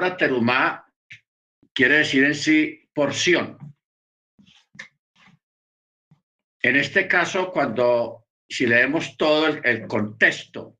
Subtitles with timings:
[0.00, 0.86] palabra terumá
[1.74, 3.58] quiere decir en sí porción.
[6.62, 10.76] En este caso, cuando si leemos todo el, contexto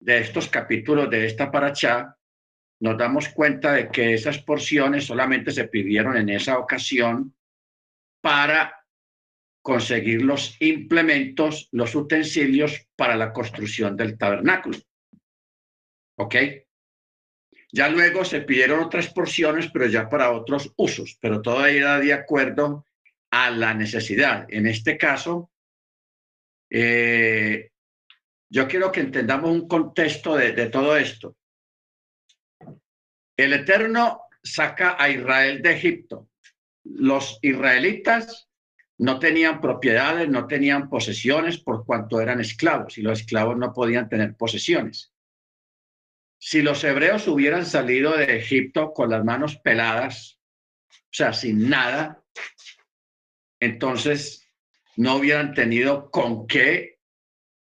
[0.00, 2.16] de estos capítulos de esta paracha,
[2.80, 7.34] nos damos cuenta de que esas porciones solamente se pidieron en esa ocasión
[8.20, 8.84] para
[9.62, 14.78] conseguir los implementos, los utensilios para la construcción del tabernáculo.
[16.18, 16.34] ¿Ok?
[17.72, 22.12] Ya luego se pidieron otras porciones, pero ya para otros usos, pero todo era de
[22.12, 22.86] acuerdo
[23.30, 24.46] a la necesidad.
[24.48, 25.50] En este caso,
[26.70, 27.70] eh,
[28.48, 31.36] yo quiero que entendamos un contexto de, de todo esto.
[33.36, 36.28] El Eterno saca a Israel de Egipto.
[36.84, 38.48] Los israelitas
[38.98, 44.08] no tenían propiedades, no tenían posesiones por cuanto eran esclavos y los esclavos no podían
[44.08, 45.12] tener posesiones.
[46.38, 50.38] Si los hebreos hubieran salido de Egipto con las manos peladas,
[50.90, 52.22] o sea, sin nada,
[53.60, 54.48] entonces
[54.96, 56.98] no hubieran tenido con qué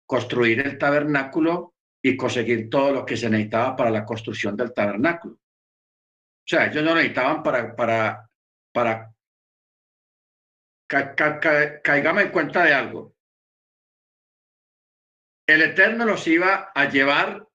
[0.05, 5.35] construir el tabernáculo y conseguir todo lo que se necesitaba para la construcción del tabernáculo.
[5.35, 8.29] O sea, ellos no necesitaban para, para,
[8.73, 9.13] para,
[10.87, 13.15] caigame en cuenta de algo.
[15.47, 17.47] El Eterno los iba a llevar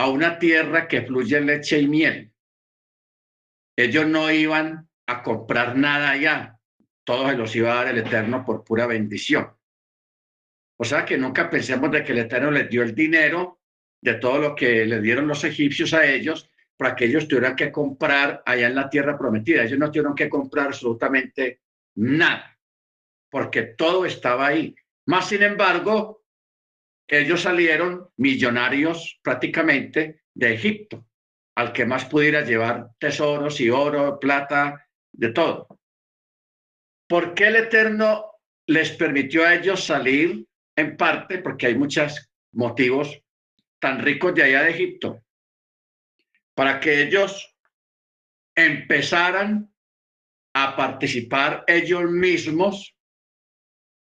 [0.00, 2.32] a una tierra que fluye leche y miel.
[3.76, 6.58] Ellos no iban a comprar nada allá,
[7.04, 9.54] todos se los iba a dar el Eterno por pura bendición.
[10.78, 13.60] O sea que nunca pensemos de que el Eterno les dio el dinero
[14.00, 17.70] de todo lo que le dieron los egipcios a ellos para que ellos tuvieran que
[17.70, 19.64] comprar allá en la tierra prometida.
[19.64, 21.60] Ellos no tuvieron que comprar absolutamente
[21.96, 22.58] nada,
[23.28, 24.74] porque todo estaba ahí.
[25.04, 26.19] Más sin embargo,
[27.10, 31.06] ellos salieron millonarios prácticamente de Egipto,
[31.56, 35.80] al que más pudiera llevar tesoros y oro, plata, de todo.
[37.08, 38.26] ¿Por qué el Eterno
[38.66, 40.46] les permitió a ellos salir?
[40.76, 43.20] En parte porque hay muchos motivos
[43.80, 45.24] tan ricos de allá de Egipto,
[46.54, 47.56] para que ellos
[48.54, 49.74] empezaran
[50.54, 52.94] a participar ellos mismos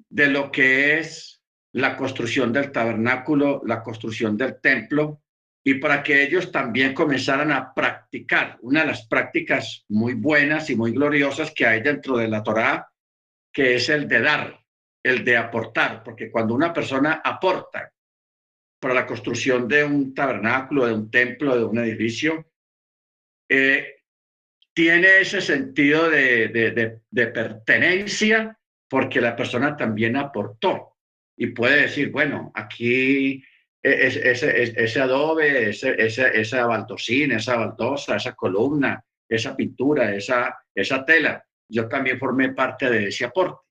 [0.09, 1.34] de lo que es
[1.75, 5.23] la construcción del tabernáculo, la construcción del templo,
[5.61, 8.57] y para que ellos también comenzaran a practicar.
[8.61, 12.89] Una de las prácticas muy buenas y muy gloriosas que hay dentro de la Torá,
[13.51, 14.57] que es el de dar,
[15.03, 17.91] el de aportar, porque cuando una persona aporta
[18.79, 22.51] para la construcción de un tabernáculo, de un templo, de un edificio,
[23.49, 23.97] eh,
[24.73, 28.57] tiene ese sentido de, de pertenencia
[28.89, 30.94] porque la persona también aportó
[31.37, 33.43] y puede decir, bueno, aquí
[33.81, 41.05] e, ese, ese, adobe, ese, esa baldosina, esa baldosa, esa columna, esa pintura, esa, esa
[41.05, 43.61] tela, yo también formé parte de ese aporte.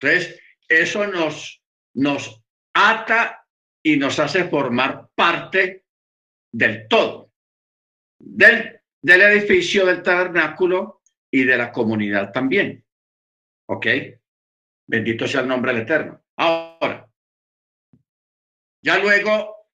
[0.00, 1.62] Entonces, eso nos,
[1.94, 2.42] nos
[2.74, 3.46] ata
[3.82, 5.84] y nos hace formar parte
[6.50, 7.32] del todo,
[8.18, 12.84] del, del edificio, del tabernáculo y de la comunidad también.
[13.68, 13.86] ¿Ok?
[14.86, 16.22] Bendito sea el nombre del Eterno.
[16.36, 17.08] Ahora,
[18.84, 19.68] ya luego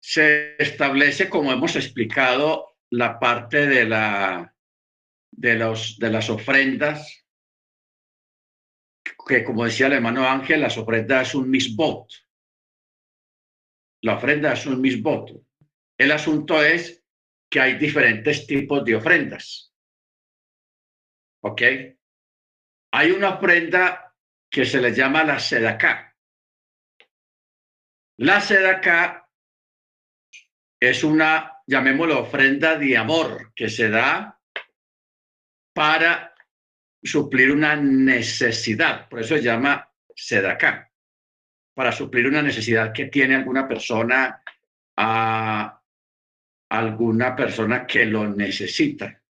[0.00, 4.54] se establece, como hemos explicado, la parte de, la,
[5.30, 7.24] de, los, de las ofrendas,
[9.26, 12.08] que como decía el hermano Ángel, las ofrendas es un misbot.
[14.02, 15.44] La ofrenda es un misbot.
[15.98, 17.04] El asunto es
[17.50, 19.74] que hay diferentes tipos de ofrendas.
[21.42, 21.62] ¿Ok?
[22.92, 24.07] Hay una ofrenda
[24.50, 26.14] que se le llama la sedacá.
[28.18, 29.28] La sedacá
[30.80, 34.40] es una, llamémoslo, ofrenda de amor que se da
[35.72, 36.34] para
[37.02, 39.08] suplir una necesidad.
[39.08, 40.90] Por eso se llama sedacá,
[41.74, 44.42] para suplir una necesidad que tiene alguna persona
[44.96, 45.80] a
[46.70, 49.22] alguna persona que lo necesita.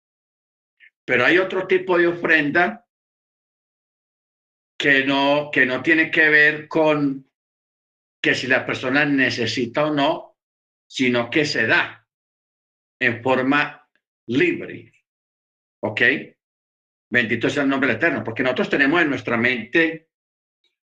[1.05, 2.86] Pero hay otro tipo de ofrenda
[4.77, 7.27] que no, que no tiene que ver con
[8.21, 10.37] que si la persona necesita o no,
[10.87, 12.07] sino que se da
[12.99, 13.89] en forma
[14.27, 14.93] libre.
[15.81, 16.01] ¿Ok?
[17.09, 20.09] Bendito sea el nombre eterno, porque nosotros tenemos en nuestra mente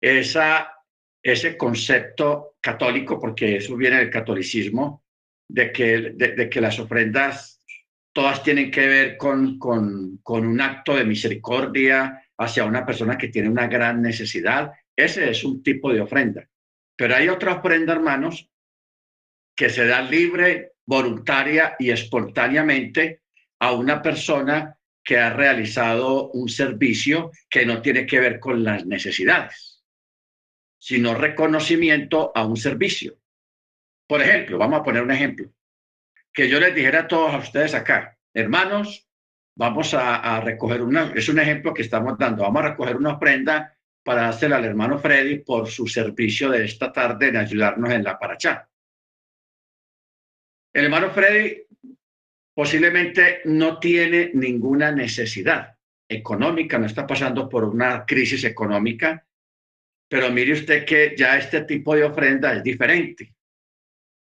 [0.01, 0.74] esa,
[1.22, 5.06] ese concepto católico, porque eso viene del catolicismo,
[5.48, 7.63] de que, de, que las ofrendas
[8.12, 13.30] todas tienen que ver con, con, con un acto de misericordia, hacia una persona que
[13.30, 14.72] tiene una gran necesidad.
[14.95, 16.48] Ese es un tipo de ofrenda.
[16.95, 18.50] Pero hay otra ofrenda, hermanos,
[19.56, 23.22] que se da libre voluntaria y espontáneamente
[23.60, 28.86] a una persona que ha realizado un servicio que no tiene que ver con las
[28.86, 29.84] necesidades,
[30.78, 33.18] sino reconocimiento a un servicio.
[34.07, 35.51] Por ejemplo, vamos a poner un ejemplo,
[36.34, 39.06] que yo les dijera a todos a ustedes acá, hermanos,
[39.57, 43.75] vamos a, recoger una, es un ejemplo que estamos dando, vamos a recoger una ofrenda
[44.04, 48.18] para hacerle al hermano Freddy por su servicio de esta tarde en ayudarnos en la
[48.19, 48.69] paracha.
[50.74, 51.63] El hermano Freddy
[52.54, 55.75] posiblemente no tiene ninguna necesidad
[56.07, 59.25] económica, no está pasando por una crisis económica,
[60.07, 63.33] pero mire usted que ya este tipo de ofrenda es diferente.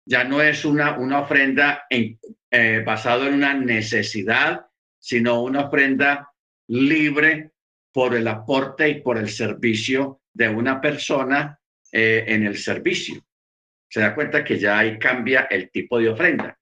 [0.05, 2.19] Ya no es una, una ofrenda en,
[2.51, 4.70] eh, basada en una necesidad,
[5.01, 6.31] sino una ofrenda
[6.69, 7.51] libre
[7.93, 11.59] por el aporte y por el servicio de una persona
[11.91, 13.21] eh, en el servicio.
[13.89, 16.57] Se da cuenta que ya ahí cambia el tipo de ofrenda.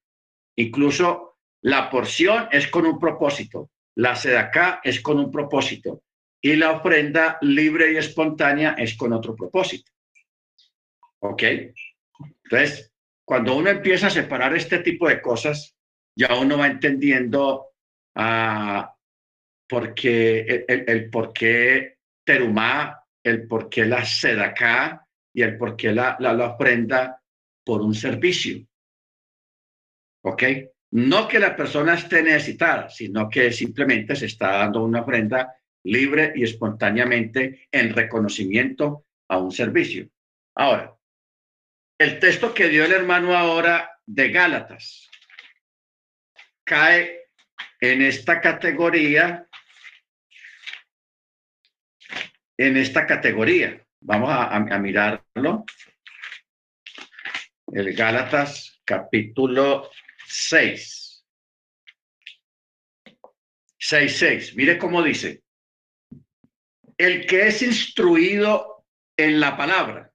[0.56, 6.02] Incluso la porción es con un propósito, la sedacá es con un propósito
[6.40, 9.90] y la ofrenda libre y espontánea es con otro propósito.
[11.18, 11.42] ¿Ok?
[12.44, 12.92] Entonces,
[13.24, 15.76] cuando uno empieza a separar este tipo de cosas,
[16.16, 17.66] ya uno va entendiendo
[18.18, 18.94] ah,
[19.68, 25.92] por qué, el, por qué terumá, el por qué la sedacá y el por qué
[25.92, 27.22] la, la, la ofrenda
[27.64, 28.66] por un servicio.
[30.24, 30.42] ¿Ok?
[30.90, 35.54] No que la persona esté necesitada, sino que simplemente se está dando una ofrenda
[35.84, 40.08] libre y espontáneamente en reconocimiento a un servicio.
[40.56, 40.94] Ahora,
[41.98, 45.10] el texto que dio el hermano ahora de Gálatas
[46.64, 47.27] cae
[47.80, 49.46] en esta categoría,
[52.56, 53.84] en esta categoría.
[54.00, 55.64] Vamos a, mirarlo.
[57.72, 59.90] El Gálatas capítulo
[60.26, 61.24] 6.
[63.78, 64.56] 6, 6.
[64.56, 65.42] Mire cómo dice.
[66.96, 68.84] El que es instruido
[69.16, 70.12] en la palabra,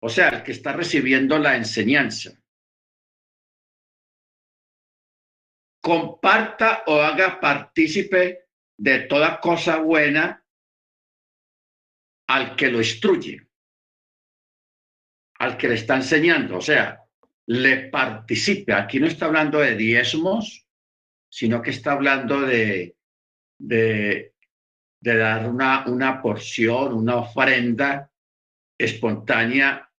[0.00, 2.39] o sea, el que está recibiendo la enseñanza,
[5.80, 10.44] comparta o haga partícipe de toda cosa buena
[12.28, 13.48] al que lo instruye,
[15.38, 16.58] al que le está enseñando.
[16.58, 17.02] O sea,
[17.46, 18.72] le participe.
[18.72, 20.66] Aquí no está hablando de diezmos,
[21.28, 22.96] sino que está hablando de,
[23.58, 24.34] de,
[25.00, 28.10] dar una, una porción, una ofrenda
[28.78, 29.90] espontánea,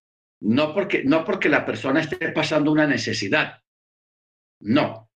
[0.41, 3.61] no porque, no porque la persona esté pasando una necesidad,
[4.61, 5.10] no,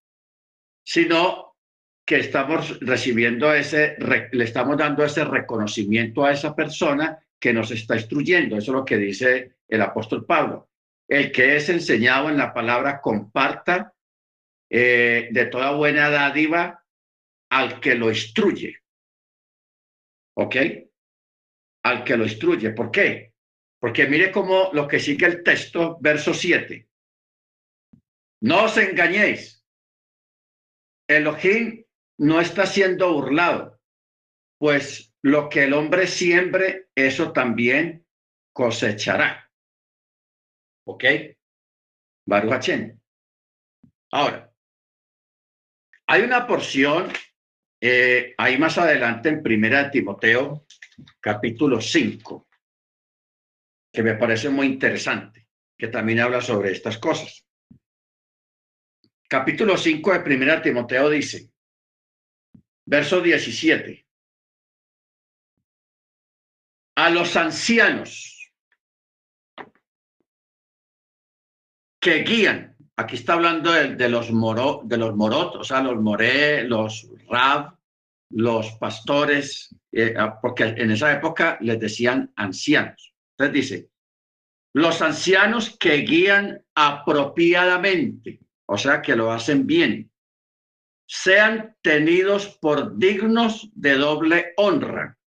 [0.86, 1.56] sino
[2.06, 7.96] que estamos recibiendo ese, le estamos dando ese reconocimiento a esa persona que nos está
[7.96, 8.56] instruyendo.
[8.56, 10.68] Eso es lo que dice el apóstol Pablo
[11.08, 13.94] el que es enseñado en la palabra comparta
[14.68, 16.84] eh, de toda buena dádiva
[17.50, 18.78] al que lo instruye.
[20.34, 20.56] ¿Ok?
[21.84, 22.70] Al que lo instruye.
[22.70, 23.32] ¿Por qué?
[23.78, 26.88] Porque mire cómo lo que sigue el texto, verso 7.
[28.40, 29.55] No os engañéis.
[31.08, 31.84] Elohim
[32.18, 33.80] no está siendo burlado,
[34.58, 38.06] pues lo que el hombre siembre, eso también
[38.52, 39.50] cosechará.
[40.86, 41.04] ¿Ok?
[42.26, 42.70] Baruch
[44.12, 44.52] Ahora,
[46.06, 47.12] hay una porción
[47.80, 50.66] eh, ahí más adelante en Primera de Timoteo,
[51.20, 52.48] capítulo 5,
[53.92, 57.45] que me parece muy interesante, que también habla sobre estas cosas.
[59.28, 61.50] Capítulo 5 de Primera de Timoteo dice,
[62.84, 64.06] verso 17,
[66.96, 68.52] a los ancianos
[72.00, 72.76] que guían.
[72.96, 77.76] Aquí está hablando de, los moro, de los morot, o sea, los moré, los rab,
[78.30, 83.12] los pastores, eh, ah, porque en esa época les decían ancianos.
[83.32, 83.90] Entonces dice,
[84.72, 90.12] los ancianos que guían apropiadamente, o sea, que lo hacen bien,
[91.08, 95.18] sean tenidos por dignos de doble honra.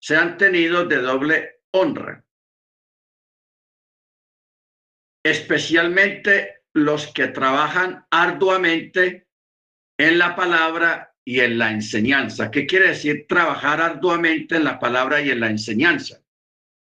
[0.00, 2.26] Sean tenidos de doble honra
[5.26, 9.26] especialmente los que trabajan arduamente
[9.98, 12.50] en la palabra y en la enseñanza.
[12.50, 16.22] ¿Qué quiere decir trabajar arduamente en la palabra y en la enseñanza?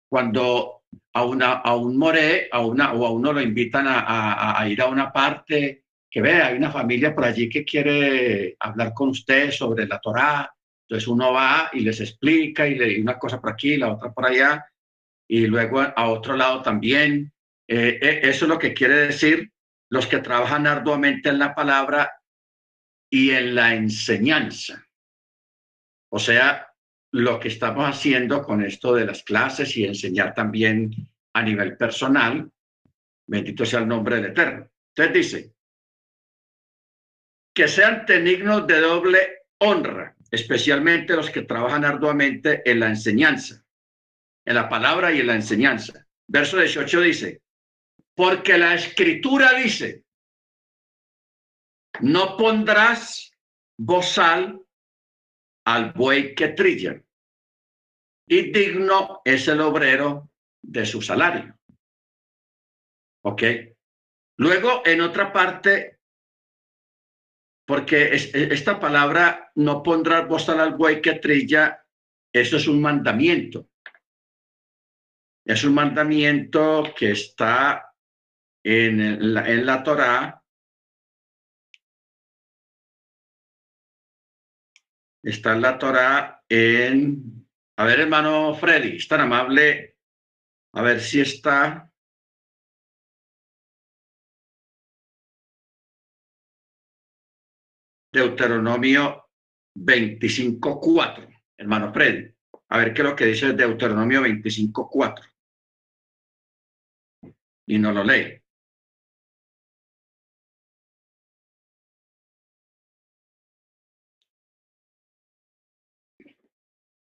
[0.10, 0.83] Cuando
[1.14, 4.88] a, una, a un more a una, o a uno lo invitan a, ir a
[4.88, 9.88] una parte que vea, hay una familia por allí que quiere hablar con usted sobre
[9.88, 10.54] la Torá.
[10.88, 14.26] Entonces uno va y les explica y le una cosa por aquí, la otra por
[14.26, 14.66] allá,
[15.28, 17.32] y luego a otro lado también
[17.68, 19.52] eh, eh, eso es lo que quiere decir
[19.90, 22.12] los que trabajan arduamente en la palabra
[23.10, 24.86] y en la enseñanza.
[26.10, 26.73] O sea,
[27.14, 30.92] lo que estamos haciendo con esto de las clases y enseñar también
[31.34, 32.52] a nivel personal,
[33.28, 34.68] bendito sea el nombre del Eterno.
[34.96, 35.54] Entonces dice,
[37.54, 39.20] que sean tenignos de doble
[39.60, 43.64] honra, especialmente los que trabajan arduamente en la enseñanza,
[44.44, 46.08] en la palabra y en la enseñanza.
[46.28, 47.44] Verso 18 dice,
[48.16, 50.04] porque la escritura dice,
[52.00, 53.32] no pondrás
[53.78, 54.63] bozal
[55.66, 57.02] al buey que trilla,
[58.28, 61.58] y digno es el obrero de su salario.
[63.26, 63.44] ¿Ok?
[64.38, 66.00] Luego, en otra parte,
[67.66, 71.86] porque esta palabra no pondrás bozal al buey que trilla,
[72.34, 73.70] eso es un mandamiento.
[75.46, 77.94] Es un mandamiento que está
[78.64, 80.43] en la, en la Torá.
[85.24, 87.48] Está la Torá en...
[87.78, 89.98] A ver, hermano Freddy, es tan amable.
[90.74, 91.90] A ver si está...
[98.12, 99.30] Deuteronomio
[99.76, 102.32] 25.4, hermano Freddy.
[102.70, 105.32] A ver qué es lo que dice Deuteronomio 25.4.
[107.66, 108.43] Y no lo lee.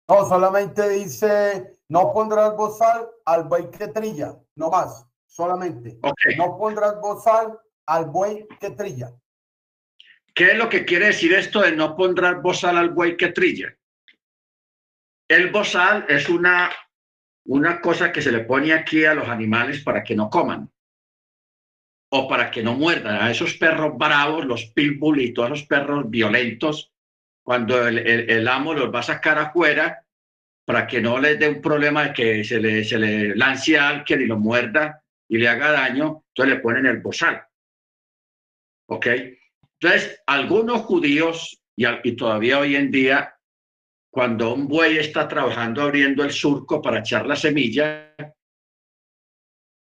[0.08, 5.98] No, solamente dice, no pondrás bozal al buey que trilla, no más, solamente.
[6.38, 9.12] No pondrás bozal al buey que trilla.
[10.34, 13.76] ¿Qué es lo que quiere decir esto de no pondrás bozal al buey que trilla?
[15.28, 16.70] El bozal es una,
[17.44, 20.70] una cosa que se le pone aquí a los animales para que no coman
[22.10, 23.20] o para que no muerdan.
[23.20, 26.94] A esos perros bravos, los pitbull y todos los perros violentos,
[27.48, 30.04] cuando el, amo los va a sacar afuera
[30.66, 33.88] para que no les dé un problema de que se le, se le lance a
[33.88, 37.42] alguien y lo muerda y le haga daño, entonces le ponen el bozal.
[38.90, 39.06] ¿Ok?
[39.80, 43.34] Entonces, algunos judíos, y, y todavía hoy en día,
[44.10, 48.14] cuando un buey está trabajando abriendo el surco para echar la semilla,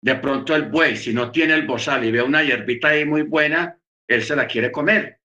[0.01, 3.23] de pronto el buey, si no tiene el bozal y ve una hierbita ahí muy
[3.23, 5.18] buena, él se la quiere comer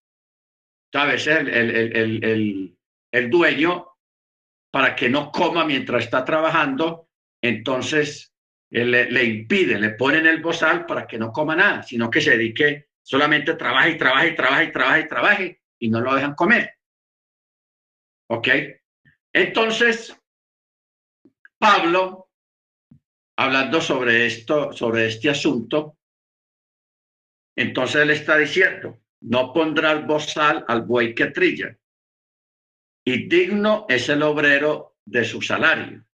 [0.93, 2.75] a veces el,
[3.11, 3.87] el, dueño,
[4.71, 7.09] para que no coma mientras está trabajando,
[7.41, 8.33] entonces
[8.69, 12.31] le, le, impide, le ponen el bozal para que no coma nada, sino que se
[12.31, 16.15] dedique solamente a trabajar y trabaja y trabaja y trabaja y trabaje y no lo
[16.15, 16.75] dejan comer.
[18.29, 18.47] ¿Ok?
[19.33, 20.15] Entonces,
[21.57, 22.29] Pablo,
[23.37, 25.97] hablando sobre esto, sobre este asunto,
[27.55, 31.77] entonces él está diciendo, no pondrá el bozal al buey que trilla,
[33.05, 36.05] y digno es el obrero de su salario.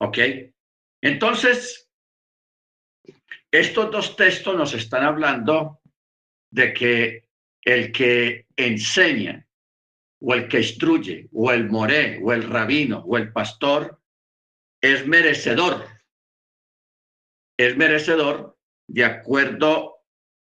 [0.00, 0.18] ¿Ok?
[1.02, 1.90] Entonces,
[3.50, 5.80] estos dos textos nos están hablando
[6.50, 7.28] de que
[7.62, 9.46] el que enseña,
[10.20, 14.00] o el que instruye, o el moré, o el rabino, o el pastor,
[14.80, 15.86] es merecedor.
[17.58, 19.93] Es merecedor de acuerdo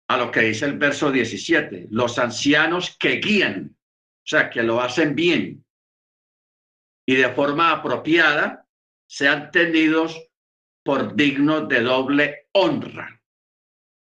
[0.08, 4.80] a lo que dice el verso 17, los ancianos que guían, o sea, que lo
[4.80, 5.64] hacen bien
[7.06, 8.66] y de forma apropiada,
[9.06, 10.30] sean tenidos
[10.82, 13.20] por dignos de doble honra.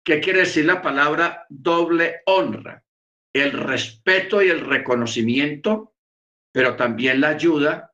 [0.05, 2.83] ¿Qué quiere decir la palabra doble honra?
[3.33, 5.95] El respeto y el reconocimiento,
[6.53, 7.93] pero también la ayuda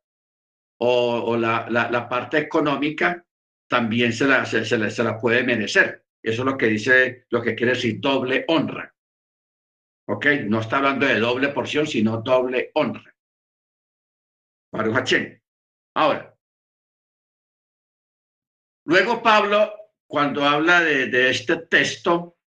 [0.78, 3.24] o, la, parte económica
[3.68, 6.05] también se la, se, se la puede merecer.
[6.26, 8.92] Eso es lo que dice, lo que quiere decir doble honra.
[10.08, 10.26] ¿Ok?
[10.46, 13.14] No está hablando de doble porción, sino doble honra.
[15.94, 16.36] Ahora,
[18.86, 19.72] luego Pablo,
[20.08, 22.38] cuando habla de, este texto,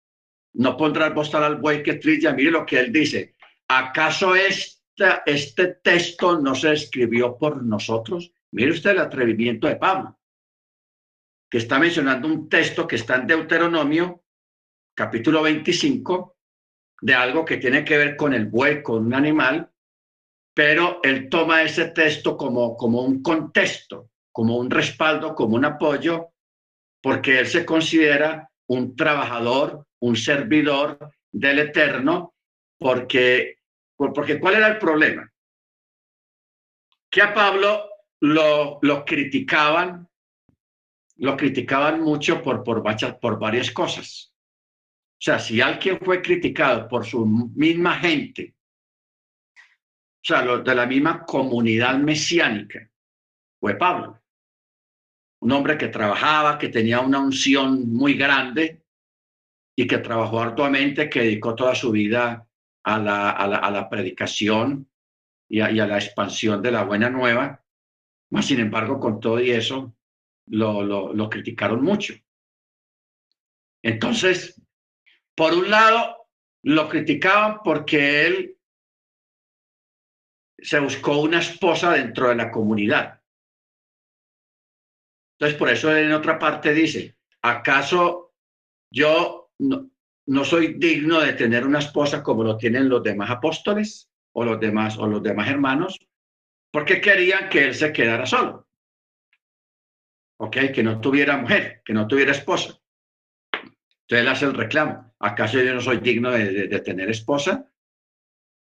[0.55, 2.33] no pondrá el postal al buey que trilla.
[2.33, 3.37] Mire lo que él dice.
[3.69, 8.33] ¿Acaso este texto no se escribió por nosotros?
[8.51, 10.18] Mire usted el atrevimiento de Pablo
[11.49, 14.23] que está mencionando un texto que está en Deuteronomio,
[14.93, 16.37] capítulo 25,
[17.01, 19.71] de algo que tiene que ver con el buey, con un animal,
[20.53, 26.33] pero él toma ese texto como, como un contexto, como un respaldo, como un apoyo,
[27.01, 30.99] porque él se considera un trabajador, un servidor
[31.31, 32.35] del Eterno,
[32.77, 33.59] porque,
[33.95, 35.31] porque ¿cuál era el problema?
[37.09, 37.89] Que a Pablo
[38.19, 40.08] lo, lo criticaban
[41.19, 42.81] lo criticaban mucho por, por,
[43.39, 44.33] varias cosas.
[44.33, 48.55] O sea, si alguien fue criticado por su misma gente,
[49.55, 52.89] o sea, de la misma comunidad mesiánica,
[53.59, 54.21] fue Pablo.
[55.41, 58.83] Un hombre que trabajaba, que tenía una unción muy grande
[59.75, 62.47] y que trabajó arduamente, que dedicó toda su vida
[62.83, 64.89] a la, a la, predicación
[65.47, 67.63] y a, la expansión de la buena nueva.
[68.29, 69.95] Mas, sin embargo, con todo y eso,
[70.49, 72.13] lo, lo, criticaron mucho.
[73.83, 74.61] Entonces,
[75.35, 76.27] por un lado,
[76.63, 78.57] lo criticaban porque él
[80.57, 83.21] se buscó una esposa dentro de la comunidad.
[85.37, 88.33] Entonces, por eso en otra parte dice, ¿acaso
[88.91, 89.89] yo no,
[90.25, 94.59] no, soy digno de tener una esposa como lo tienen los demás apóstoles o los
[94.59, 95.97] demás o los demás hermanos?
[96.71, 98.68] Porque querían que él se quedara solo.
[100.41, 100.57] ¿Ok?
[100.73, 102.79] Que no tuviera mujer, que no tuviera esposa.
[103.51, 105.13] Entonces él hace el reclamo.
[105.19, 107.69] ¿Acaso yo no soy digno de, tener esposa?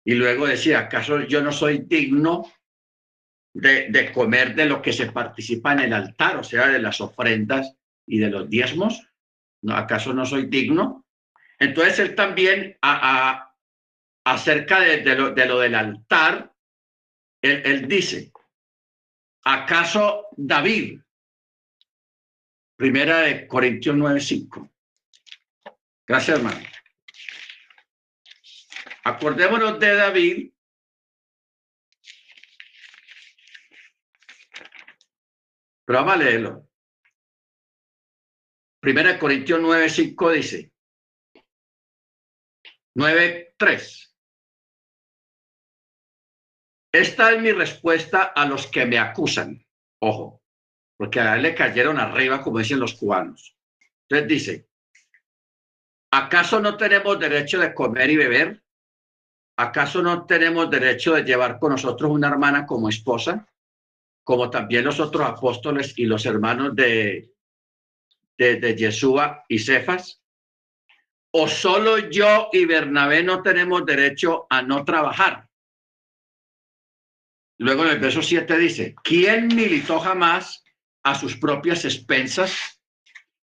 [0.05, 2.51] Y luego decía, ¿acaso yo no soy digno
[3.53, 7.73] de, comer de lo que se participa en el altar, o sea, de las ofrendas
[8.05, 9.07] y de los diezmos?
[9.61, 11.05] ¿No, ¿Acaso no soy digno?
[11.57, 13.55] Entonces él también, a,
[14.25, 16.53] acerca de, lo, de, lo, del altar,
[17.41, 18.33] él dice,
[19.45, 21.02] ¿acaso David?
[22.75, 24.69] Primera de Corintios 9:5.
[26.07, 26.61] Gracias, hermano.
[29.03, 30.53] Acordémonos de David.
[35.85, 36.67] Pero vamos a leerlo.
[38.79, 40.73] Primera Corintios 9, 5 dice.
[42.95, 44.17] 9, 3.
[46.91, 49.65] Esta es mi respuesta a los que me acusan.
[49.99, 50.42] Ojo,
[51.03, 53.57] porque a él le cayeron arriba, como dicen los cubanos.
[54.03, 54.69] Entonces dice,
[56.11, 58.63] ¿Acaso no tenemos derecho de comer y beber?
[59.57, 63.45] ¿Acaso no tenemos derecho de llevar con nosotros una hermana como esposa?
[64.23, 67.33] Como también los otros apóstoles y los hermanos de,
[68.37, 70.23] de, de Yeshua y Cefas.
[71.31, 75.49] ¿O solo yo y Bernabé no tenemos derecho a no trabajar?
[77.57, 80.62] Luego en el verso 7 dice, ¿quién militó jamás
[81.03, 82.81] a sus propias expensas?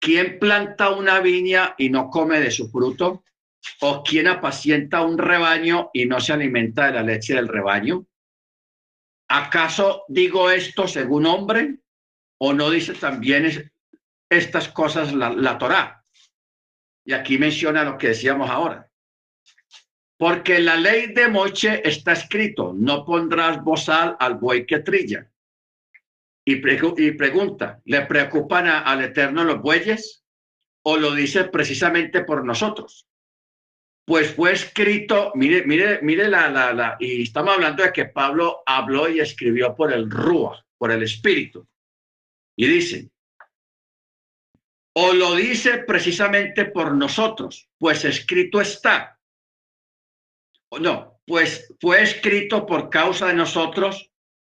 [0.01, 3.25] ¿Quién planta una viña y no come de su fruto?
[3.81, 8.07] ¿O quién apacienta un rebaño y no se alimenta de la leche del rebaño?
[9.29, 11.79] ¿Acaso digo esto según hombre?
[12.39, 13.73] ¿O no dice también
[14.29, 16.05] estas cosas la, la Torá?
[17.05, 18.91] Y aquí menciona lo que decíamos ahora.
[20.19, 25.31] Porque la ley de Moche está escrito, no pondrás bozal al buey que trilla
[26.49, 30.25] y, pregunta, ¿le preocupan al Eterno los bueyes
[30.85, 33.09] o lo dice precisamente por nosotros?
[34.07, 38.63] Pues fue escrito, mire, mire, mire la, la, la, y estamos hablando de que Pablo
[38.65, 41.67] habló y escribió por el Rúa, por el Espíritu.
[42.57, 43.11] Y dice,
[44.95, 49.19] o lo dice precisamente por nosotros, pues escrito está.
[50.69, 54.06] O no, pues fue escrito por causa de nosotros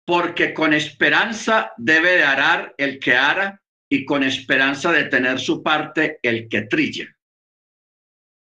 [0.07, 5.61] porque con esperanza debe de arar el que ara y con esperanza de tener su
[5.61, 7.13] parte el que trilla.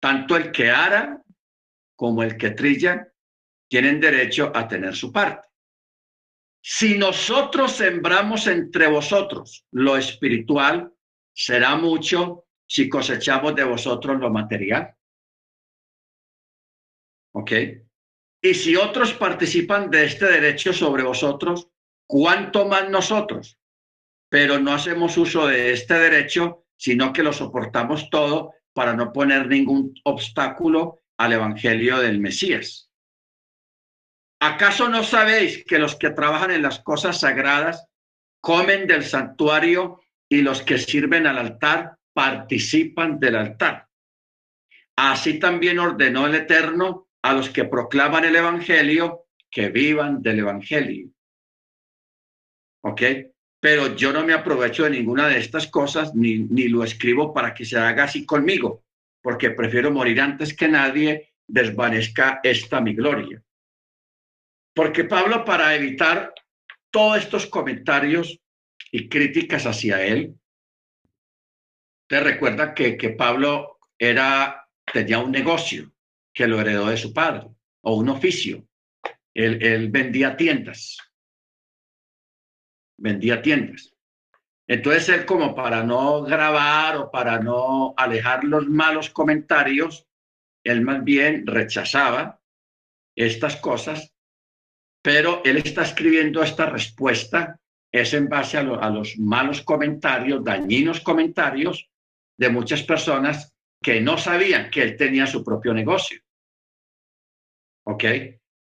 [0.02, 1.24] Tanto el que ara
[1.96, 3.08] como el que trilla
[3.70, 5.48] tienen derecho a tener su parte.
[6.60, 10.92] Si nosotros sembramos entre vosotros lo espiritual,
[11.36, 14.96] será mucho si cosechamos de vosotros lo material.
[17.34, 17.52] ¿Ok?
[18.46, 21.70] Y si otros participan de este derecho sobre vosotros,
[22.06, 23.58] ¿cuánto más nosotros?
[24.30, 29.48] Pero no hacemos uso de este derecho, sino que lo soportamos todo para no poner
[29.48, 32.92] ningún obstáculo al Evangelio del Mesías.
[34.42, 37.88] ¿Acaso no sabéis que los que trabajan en las cosas sagradas
[38.42, 43.88] comen del santuario y los que sirven al altar participan del altar?
[44.98, 51.10] Así también ordenó el Eterno a los que proclaman el Evangelio que vivan del Evangelio.
[52.84, 53.02] ¿Ok?
[53.62, 57.54] Pero yo no me aprovecho de ninguna de estas cosas ni, ni lo escribo para
[57.54, 58.84] que se haga así conmigo,
[59.22, 63.42] porque prefiero morir antes que nadie desvanezca esta mi gloria.
[64.76, 66.34] Porque Pablo, para evitar
[66.92, 68.38] todos estos comentarios
[68.92, 70.36] y críticas hacia él,
[72.10, 75.93] te recuerda que, que Pablo era, tenía un negocio
[76.34, 77.48] que lo heredó de su padre,
[77.82, 78.68] o un oficio.
[79.34, 80.98] Él, vendía tiendas.
[82.98, 83.94] Vendía tiendas.
[84.68, 90.08] Entonces él como para no grabar o para no alejar los malos comentarios,
[90.64, 92.42] él más bien rechazaba
[93.16, 94.14] estas cosas,
[95.02, 97.60] pero él está escribiendo esta respuesta
[97.94, 101.90] es en base a, los malos comentarios, dañinos comentarios
[102.36, 106.23] de muchas personas que no sabían que él tenía su propio negocio.
[107.86, 108.04] ¿Ok?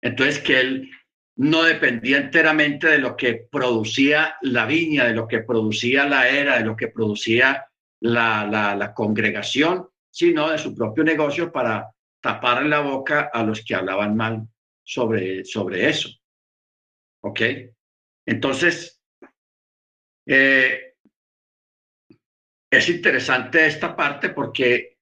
[0.02, 0.90] Entonces que él
[1.37, 6.59] no dependía enteramente de lo que producía la viña, de lo que producía la era,
[6.59, 7.66] de lo que producía
[8.00, 14.16] la, congregación, sino de su propio negocio para tapar la boca a los que hablaban
[14.16, 14.48] mal
[14.83, 16.11] sobre, sobre eso.
[17.22, 17.40] ¿Ok?
[18.26, 19.02] Entonces,
[20.26, 20.94] eh,
[22.70, 24.98] es interesante esta parte porque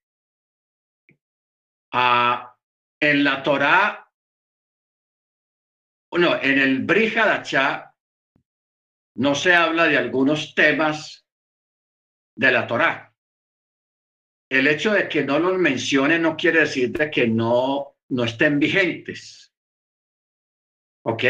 [1.92, 2.56] ah,
[3.00, 4.07] en la Torá
[6.10, 7.94] bueno, en el Brihadachá
[9.16, 11.26] no se habla de algunos temas
[12.36, 13.14] de la Torá.
[14.48, 18.58] El hecho de que no los mencione no quiere decir de que no, no estén
[18.58, 19.52] vigentes.
[21.02, 21.24] ¿Ok?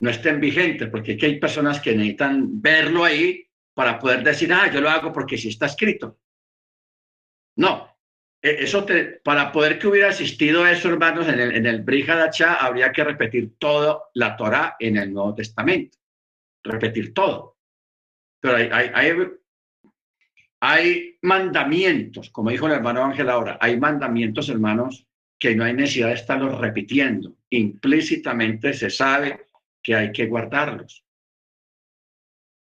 [0.00, 4.70] No estén vigentes, porque aquí hay personas que necesitan verlo ahí para poder decir, ah,
[4.72, 6.18] yo lo hago porque sí está escrito.
[7.56, 7.89] No,
[8.42, 11.84] eso te, para poder que hubiera existido eso, hermanos, en el, en el
[12.58, 15.98] habría que repetir toda la Torah en el Nuevo Testamento.
[16.62, 17.58] Repetir todo.
[18.40, 19.16] Pero hay, hay, hay,
[20.60, 25.06] hay mandamientos, como dijo el hermano Ángel ahora, hay mandamientos, hermanos,
[25.38, 27.34] que no hay necesidad de estarlos repitiendo.
[27.50, 29.46] Implícitamente se sabe
[29.82, 31.04] que hay que guardarlos.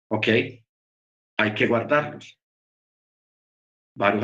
[0.09, 0.27] ¿Ok?
[1.38, 2.39] Hay que guardarlos.
[3.95, 4.23] Baruch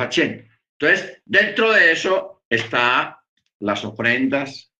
[0.80, 3.22] entonces, dentro de eso está
[3.58, 4.72] las ofrendas,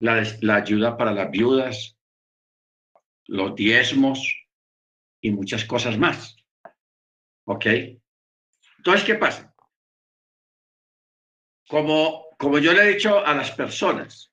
[0.00, 1.96] la, ayuda para las viudas,
[3.28, 4.34] los diezmos
[5.20, 6.36] y muchas cosas más.
[7.44, 7.66] ¿Ok?
[8.78, 9.54] Entonces, ¿qué pasa?
[11.68, 14.32] Como, como yo le he dicho a las personas,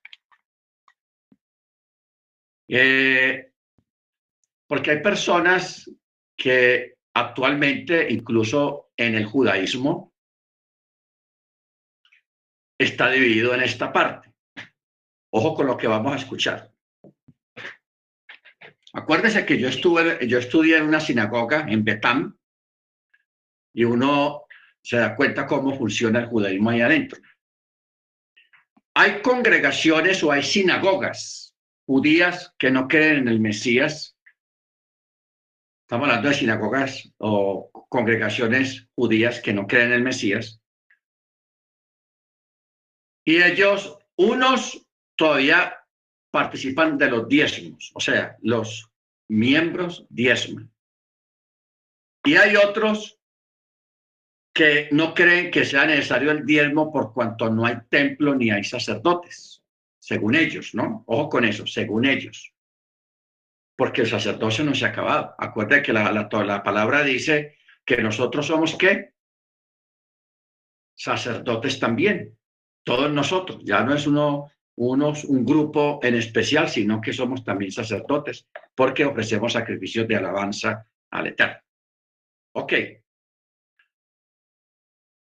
[2.66, 3.52] eh,
[4.66, 5.88] porque hay personas
[6.36, 10.15] que actualmente, incluso en el judaísmo,
[12.78, 14.32] está dividido en esta parte.
[15.30, 16.72] Ojo con lo que vamos a escuchar.
[18.92, 22.38] Acuérdese que yo estuve, yo estudié en una sinagoga en Betam
[23.74, 24.44] y uno
[24.82, 27.20] se da cuenta cómo funciona el judaísmo ahí adentro.
[28.94, 31.54] Hay congregaciones o hay sinagogas
[31.86, 34.16] judías que no creen en el Mesías.
[35.82, 40.60] Estamos hablando de sinagogas o congregaciones judías que no creen en el Mesías.
[43.28, 44.86] Y ellos, unos
[45.16, 45.76] todavía
[46.30, 48.88] participan de los diezmos, o sea, los
[49.28, 50.72] miembros diezman.
[52.24, 53.18] Y hay otros
[54.54, 58.62] que no creen que sea necesario el diezmo por cuanto no hay templo ni hay
[58.62, 59.62] sacerdotes,
[59.98, 61.02] según ellos, ¿no?
[61.06, 62.54] Ojo con eso, según ellos.
[63.76, 65.34] Porque el sacerdocio no se ha acabado.
[65.36, 69.14] Acuérdense que la, la, la palabra dice que nosotros somos qué?
[70.94, 72.36] Sacerdotes también
[72.86, 77.72] todos nosotros, ya no es uno, unos, un grupo en especial, sino que somos también
[77.72, 78.46] sacerdotes,
[78.76, 81.58] porque ofrecemos sacrificios de alabanza al Eterno.
[82.54, 82.72] Ok.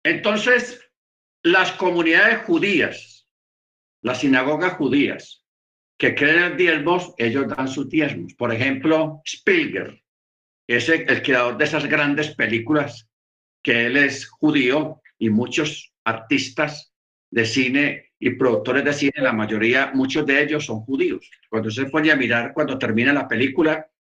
[0.05, 0.91] Entonces,
[1.45, 3.29] las comunidades judías,
[4.03, 5.45] las sinagogas judías,
[5.97, 8.35] que creen en diezmos, ellos dan sus diezmos.
[8.35, 10.03] Por ejemplo, Spielberg,
[10.67, 13.09] es el creador de esas grandes películas,
[13.63, 16.93] que él es judío y muchos artistas
[17.31, 21.31] de cine y productores de cine, la mayoría, muchos de ellos son judíos.
[21.51, 23.91] Cuando se pone a mirar, cuando termina la película,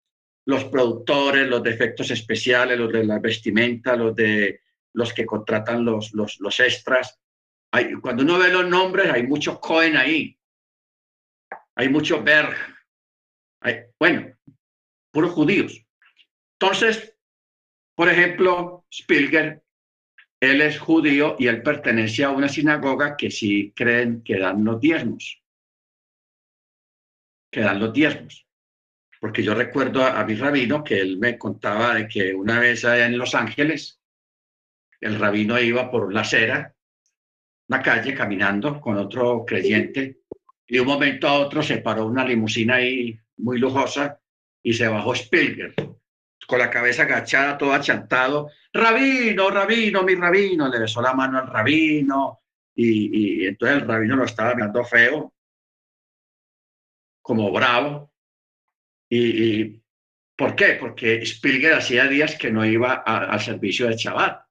[0.46, 4.60] los productores, los defectos especiales, los de la vestimenta, los de
[4.94, 7.20] los que contratan los, los, los extras.
[8.00, 10.38] Cuando uno ve los nombres, hay muchos Cohen ahí.
[11.74, 12.56] Hay mucho Berg.
[13.98, 14.34] Bueno,
[15.10, 15.84] puros judíos.
[16.58, 17.14] Entonces,
[17.94, 19.62] por ejemplo, Spielberg
[20.40, 24.80] él es judío y él pertenece a una sinagoga que sí creen que dan los
[24.80, 25.42] diezmos.
[27.50, 28.46] Que dan los diezmos.
[29.18, 33.16] Porque yo recuerdo a, mi rabino que él me contaba de que una vez en
[33.16, 33.98] Los Ángeles,
[35.00, 36.74] el rabino iba por la acera,
[37.68, 40.20] una calle, caminando con otro creyente,
[40.66, 44.20] y de un momento a otro se paró una limusina ahí muy lujosa
[44.62, 45.95] y se bajó Spielberg
[46.46, 48.50] con la cabeza agachada, todo achantado.
[48.72, 50.68] Rabino, rabino, mi rabino.
[50.68, 52.40] Le besó la mano al rabino
[52.74, 55.34] y, entonces el rabino lo estaba mirando feo,
[57.22, 58.12] como bravo.
[59.08, 59.82] Y,
[60.36, 60.76] ¿Por qué?
[60.78, 64.44] Porque Spielger hacía días que no iba al servicio de Shabbat.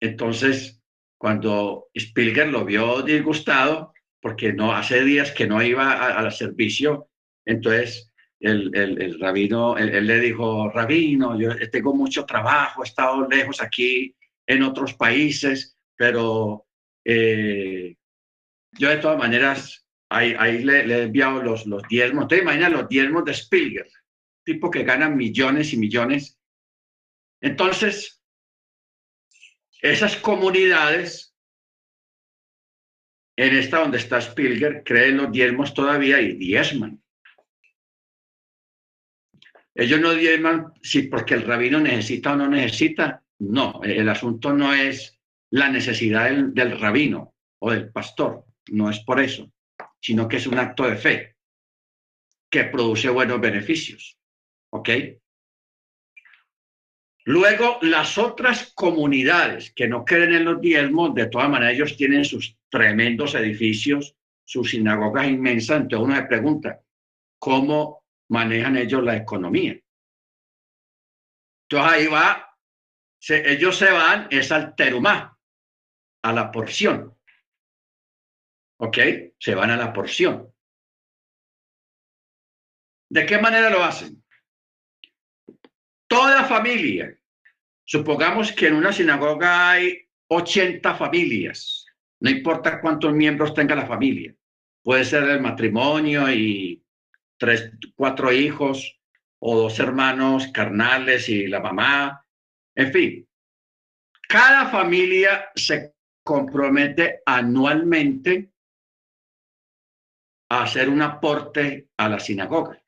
[0.00, 0.82] Entonces,
[1.18, 7.08] cuando Spielger lo vio disgustado, porque no hace días que no iba al servicio,
[7.46, 8.09] entonces
[8.40, 14.16] el, el, rabino, él, le dijo, rabino, yo tengo mucho trabajo, he estado lejos aquí
[14.46, 16.66] en otros países, pero
[17.04, 17.96] eh,
[18.72, 22.28] yo de todas maneras, ahí, ahí le, he enviado los, los diezmos.
[22.28, 23.88] ¿Te imaginas los diezmos de Spielger?
[24.42, 26.38] Tipo que ganan millones y millones.
[27.42, 28.22] Entonces,
[29.82, 31.34] esas comunidades,
[33.36, 36.99] en esta donde está Spielger, creen los diezmos todavía y diezman.
[39.80, 43.24] Ellos no diezman si porque el rabino necesita o no necesita.
[43.38, 49.00] No, el asunto no es la necesidad del, del rabino o del pastor, no es
[49.00, 49.50] por eso,
[49.98, 51.36] sino que es un acto de fe
[52.50, 54.18] que produce buenos beneficios.
[54.68, 54.90] ¿Ok?
[57.24, 62.26] Luego, las otras comunidades que no creen en los diezmos, de todas maneras, ellos tienen
[62.26, 64.14] sus tremendos edificios,
[64.44, 65.80] sus sinagogas inmensas.
[65.80, 66.80] Entonces uno se pregunta,
[67.38, 67.99] ¿cómo
[68.30, 69.78] manejan ellos la economía?
[71.68, 72.56] Entonces ahí va,
[73.28, 75.38] ellos se van, es al terumá,
[76.22, 77.16] a la porción.
[78.78, 78.98] ¿Ok?
[79.38, 80.52] Se van a la porción.
[83.10, 84.24] ¿De qué manera lo hacen?
[86.08, 87.16] Toda familia.
[87.84, 91.86] Supongamos que en una sinagoga hay 80 familias.
[92.20, 94.34] No importa cuántos miembros tenga la familia.
[94.82, 96.82] Puede ser el matrimonio y
[97.40, 99.00] tres, cuatro hijos
[99.40, 102.24] o dos hermanos carnales y la mamá.
[102.74, 103.28] En fin,
[104.28, 108.52] cada familia se compromete anualmente
[110.50, 112.80] a hacer un aporte a la sinagoga,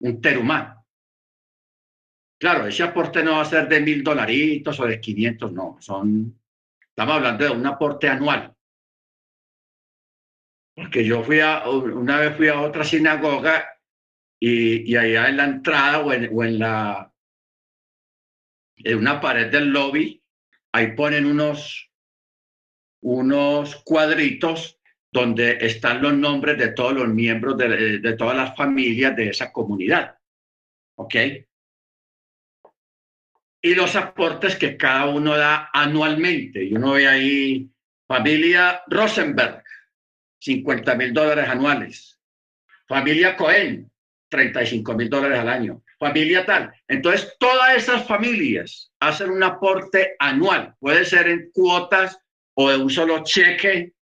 [0.00, 0.82] un terumá.
[2.40, 6.40] Claro, ese aporte no va a ser de mil dolaritos o de 500, no, son,
[6.88, 8.53] estamos hablando de un aporte anual.
[10.74, 13.64] Porque yo fui a, una vez fui a otra sinagoga
[14.40, 17.12] y, y allá en la entrada o en, la,
[18.76, 20.22] en una pared del lobby,
[20.72, 21.90] ahí ponen unos,
[23.02, 24.78] unos cuadritos
[25.12, 29.52] donde están los nombres de todos los miembros de, de todas las familias de esa
[29.52, 30.18] comunidad.
[30.96, 31.14] ¿Ok?
[33.64, 36.62] y los aportes que cada uno da anualmente.
[36.62, 37.70] Y uno ve ahí
[38.06, 39.64] familia Rosenberg,
[40.44, 42.20] 50 mil dólares anuales.
[42.86, 43.90] Familia Cohen,
[44.28, 45.82] 35 mil dólares al año.
[45.98, 46.70] Familia tal.
[46.86, 50.74] Entonces, todas esas familias hacen un aporte anual.
[50.78, 52.18] Puede ser en cuotas
[52.54, 53.92] o de un solo cheque,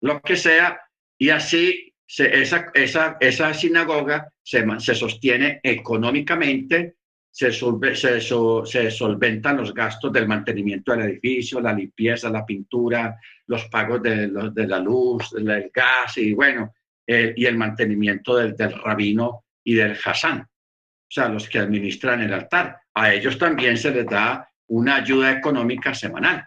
[0.00, 0.80] lo que sea.
[1.18, 6.96] Y así esa, esa, esa sinagoga se, se sostiene económicamente
[7.30, 13.18] se, se, solventan los gastos del mantenimiento del edificio, la limpieza, la pintura,
[13.50, 16.72] los pagos de, de la luz, del gas y bueno,
[17.04, 22.80] y el mantenimiento del, rabino y del Hassan, o sea, los que administran el altar.
[22.94, 26.44] A ellos también se les da una ayuda económica semanal.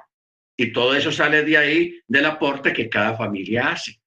[0.56, 4.00] Y todo eso sale de ahí del aporte que cada familia hace.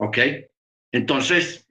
[0.00, 0.18] ¿Ok?
[0.90, 1.68] Entonces,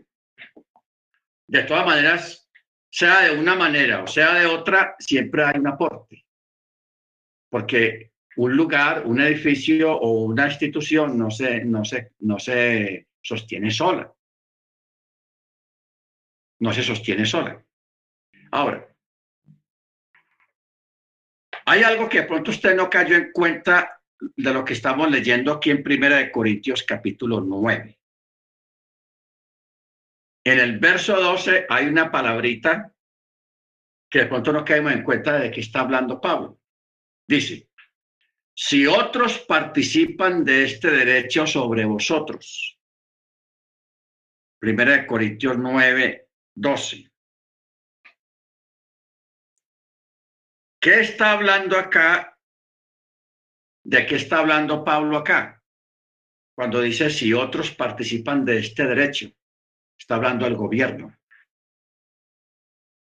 [1.48, 2.50] de todas maneras,
[2.90, 6.26] sea de una manera o sea de otra, siempre hay un aporte.
[7.50, 12.38] Porque un lugar, un edificio o una institución no se, no se, no
[13.22, 14.14] sostiene sola.
[16.60, 17.64] No se sostiene sola.
[18.52, 18.88] Ahora,
[21.66, 25.54] hay algo que de pronto usted no cayó en cuenta de lo que estamos leyendo
[25.54, 28.00] aquí en Primera de Corintios capítulo 9.
[30.46, 32.94] En el verso 12 hay una palabrita
[34.10, 36.60] que de pronto nos caemos en cuenta de que está hablando Pablo.
[37.28, 37.67] Dice,
[38.60, 42.80] si otros participan de este derecho sobre vosotros.
[44.60, 47.12] Primera de Corintios 9, 12.
[50.82, 52.36] ¿Qué está hablando acá?
[53.84, 55.64] ¿De qué está hablando Pablo acá?
[56.56, 59.28] Cuando dice si otros participan de este derecho
[60.00, 61.16] está hablando al gobierno.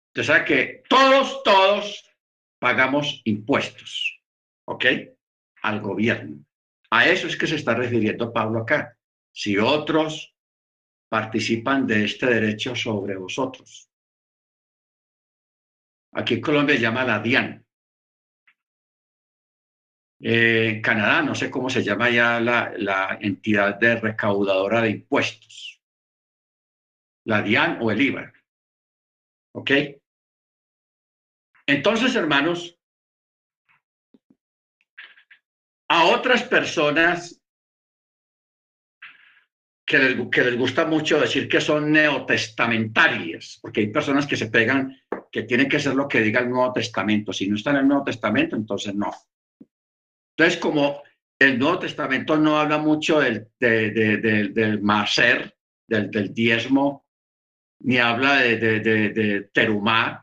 [0.08, 2.10] Usted sabe que todos, todos
[2.58, 4.18] pagamos impuestos,
[4.66, 4.84] ¿ok?
[5.62, 6.44] Al gobierno.
[6.90, 8.96] A eso es que se está refiriendo Pablo acá.
[9.32, 10.34] Si otros
[11.08, 13.88] participan de este derecho sobre vosotros.
[16.14, 17.64] Aquí Colombia se llama la DIAN.
[20.24, 25.72] en Canadá, no sé cómo se llama ya la, la entidad de recaudadora de impuestos
[27.24, 28.32] la DIAN o el IVA.
[29.54, 29.70] ¿Ok?
[31.66, 32.78] Entonces, hermanos,
[35.92, 37.38] a otras personas
[39.84, 44.46] que les, que les, gusta mucho decir que son neotestamentarias, porque hay personas que se
[44.46, 44.98] pegan
[45.30, 47.30] que tienen que ser lo que diga el Nuevo Testamento.
[47.30, 49.12] Si no está en el Nuevo Testamento, entonces no.
[50.34, 51.02] Entonces, como
[51.38, 55.54] el Nuevo Testamento no habla mucho del, del maser,
[55.86, 57.06] del, del, diezmo,
[57.80, 60.21] ni habla de, de, terumá.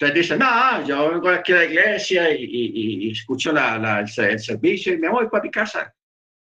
[0.00, 4.98] Entonces dicen, no, yo vengo aquí a la iglesia y, escucho la, el, servicio y
[4.98, 5.94] me voy para mi casa.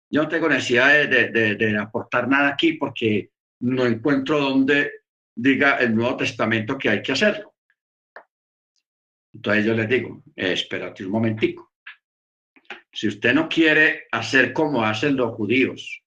[0.10, 4.92] Yo no tengo necesidad de, aportar nada aquí porque no encuentro donde
[5.36, 7.54] diga el Nuevo Testamento que hay que hacerlo.
[9.34, 11.74] Entonces yo les digo, espérate un momentico.
[12.90, 16.02] Si usted no quiere hacer como hacen los judíos,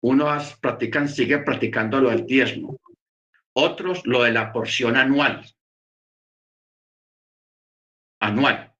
[0.00, 2.80] unos practican, sigue practicando lo del diezmo,
[3.52, 5.46] otros lo de la porción anual.
[8.22, 8.74] Anual.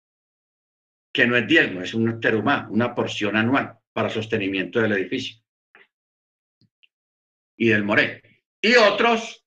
[1.12, 5.42] Que no es diezmo, es un terumá, una porción anual para sostenimiento del edificio
[7.56, 8.22] y del moré.
[8.60, 9.42] Y otros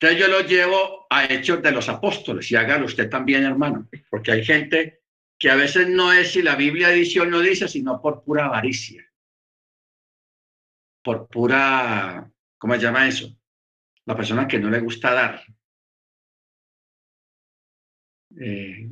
[0.00, 4.30] entonces yo lo llevo a Hechos de los Apóstoles y hágalo usted también, hermano, porque
[4.30, 5.02] hay gente
[5.36, 8.46] que a veces no es si la Biblia dice o no dice, sino por pura
[8.46, 9.04] avaricia,
[11.02, 13.36] por pura, ¿cómo se llama eso?
[14.04, 15.42] La persona que no le gusta dar.
[18.36, 18.88] Eh,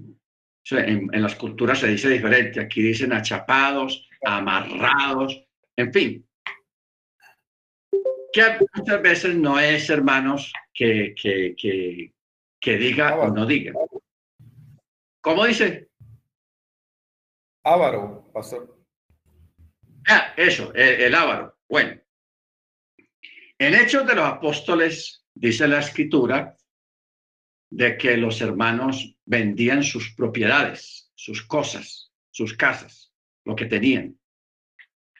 [0.70, 5.46] en, en las culturas se dice diferente, aquí dicen achapados, amarrados,
[5.76, 6.28] en fin,
[8.32, 8.42] que
[8.74, 12.12] muchas veces no es, hermanos, que, que, que,
[12.60, 13.72] que diga o no diga.
[15.20, 15.90] ¿Cómo dice?
[17.64, 18.78] Ávaro, pastor.
[20.08, 21.58] Ah, eso, el, el ávaro.
[21.68, 22.00] Bueno,
[23.58, 26.56] en Hechos de los Apóstoles dice la escritura
[27.70, 33.12] de que los hermanos vendían sus propiedades, sus cosas, sus casas,
[33.44, 34.18] lo que tenían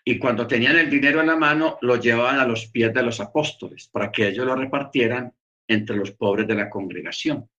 [0.08, 3.18] y cuando tenían el dinero en la mano lo llevaban a los pies de los
[3.18, 5.34] apóstoles para que ellos lo repartieran
[5.66, 7.50] entre los pobres de la congregación.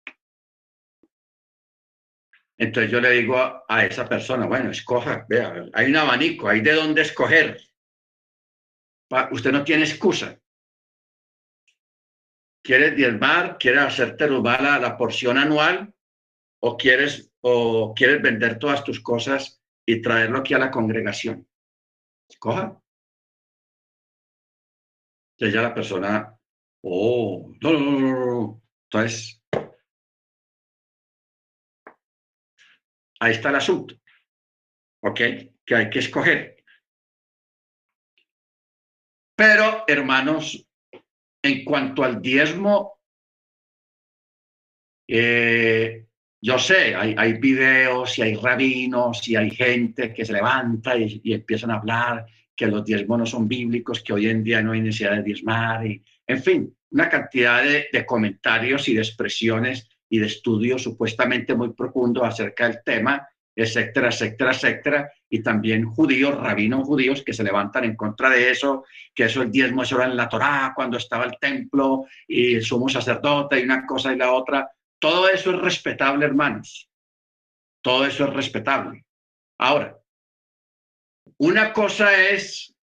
[2.57, 6.71] Entonces yo le digo a, esa persona, bueno, escoja, vea, hay un abanico, hay de
[6.71, 7.61] dónde escoger.
[9.31, 10.39] usted no tiene excusa.
[12.63, 13.57] ¿Quieres diezmar?
[13.59, 15.93] ¿Quieres hacerte la, la porción anual?
[16.59, 21.47] ¿O quieres, ¿O quieres vender todas tus cosas y traerlo aquí a la congregación?
[22.39, 22.81] Coja.
[25.39, 26.37] Ya la persona,
[26.81, 29.41] oh, no, no, no, no, Entonces,
[33.19, 33.95] ahí está el asunto.
[35.03, 35.19] ¿Ok?
[35.63, 36.57] Que hay que escoger.
[39.35, 40.67] Pero, hermanos,
[41.43, 42.99] en cuanto al diezmo,
[45.07, 46.06] eh,
[46.41, 51.71] yo sé, hay, videos y hay rabinos y hay gente que se levanta y, empiezan
[51.71, 55.17] a hablar que los diezmos no son bíblicos, que hoy en día no hay necesidad
[55.17, 60.27] de diezmar, y, en fin, una cantidad de, de comentarios y de expresiones y de
[60.27, 67.23] estudios supuestamente muy profundos acerca del tema, etcétera, etcétera, etcétera, y también judíos, rabinos judíos
[67.23, 70.29] que se levantan en contra de eso, que eso el diezmo eso era en la
[70.29, 74.69] Torá, cuando estaba el templo y el sumo sacerdote y una cosa y la otra.
[74.99, 76.89] Todo eso es respetable, hermanos.
[77.83, 79.05] Todo eso es respetable.
[79.59, 79.97] Ahora,
[81.37, 82.75] una cosa es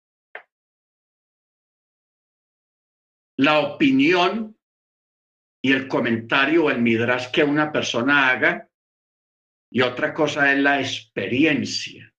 [3.38, 4.56] la opinión
[5.64, 8.68] y el comentario o el midrash que una persona haga
[9.70, 12.12] y otra cosa es la experiencia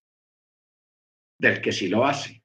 [1.39, 2.43] del que sí lo hace.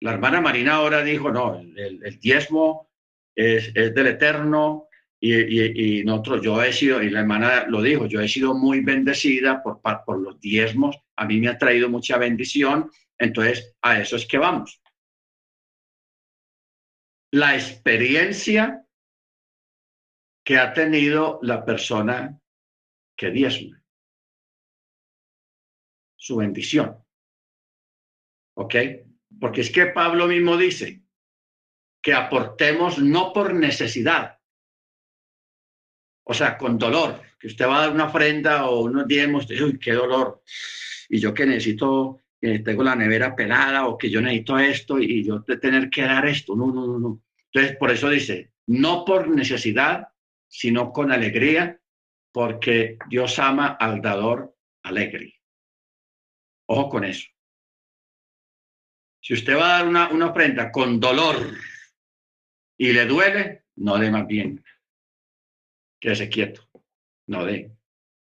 [0.00, 2.90] La hermana Marina ahora dijo, no, el, diezmo
[3.34, 4.88] es, es, del Eterno,
[5.20, 9.62] y, nosotros, yo he sido, y la hermana lo dijo, yo he sido muy bendecida
[9.62, 14.26] por, por los diezmos, a mí me ha traído mucha bendición, entonces a eso es
[14.26, 14.80] que vamos.
[17.32, 18.86] La experiencia
[20.42, 22.40] que ha tenido la persona
[23.16, 23.84] que diezma,
[26.16, 27.04] su bendición.
[28.56, 28.74] ¿Ok?
[29.38, 31.02] Porque es que Pablo mismo dice
[32.02, 34.39] que aportemos no por necesidad,
[36.24, 39.78] o sea, con dolor, que usted va a dar una ofrenda o unos diezmos, uy,
[39.78, 40.42] qué dolor.
[41.08, 45.40] Y yo que necesito, tengo la nevera pelada o que yo necesito esto y yo
[45.40, 46.54] de tener que dar esto.
[46.54, 47.22] No, no, no, no.
[47.52, 50.08] Entonces, por eso dice, no por necesidad,
[50.46, 51.80] sino con alegría,
[52.32, 55.40] porque Dios ama al dador alegre.
[56.66, 57.28] Ojo con eso.
[59.20, 61.36] Si usted va a dar una, una ofrenda con dolor
[62.78, 64.64] y le duele, no dé más bien.
[66.00, 66.68] Quédese quieto,
[67.26, 67.70] no dé,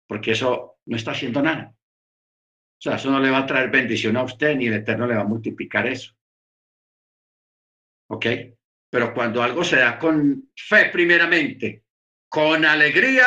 [0.07, 1.75] porque eso no está haciendo nada.
[1.75, 5.15] O sea, eso no le va a traer bendición a usted, ni el Eterno le
[5.15, 6.15] va a multiplicar eso.
[8.11, 8.27] ¿Ok?
[8.91, 11.85] Pero cuando algo se da con fe primeramente,
[12.29, 13.25] con alegría,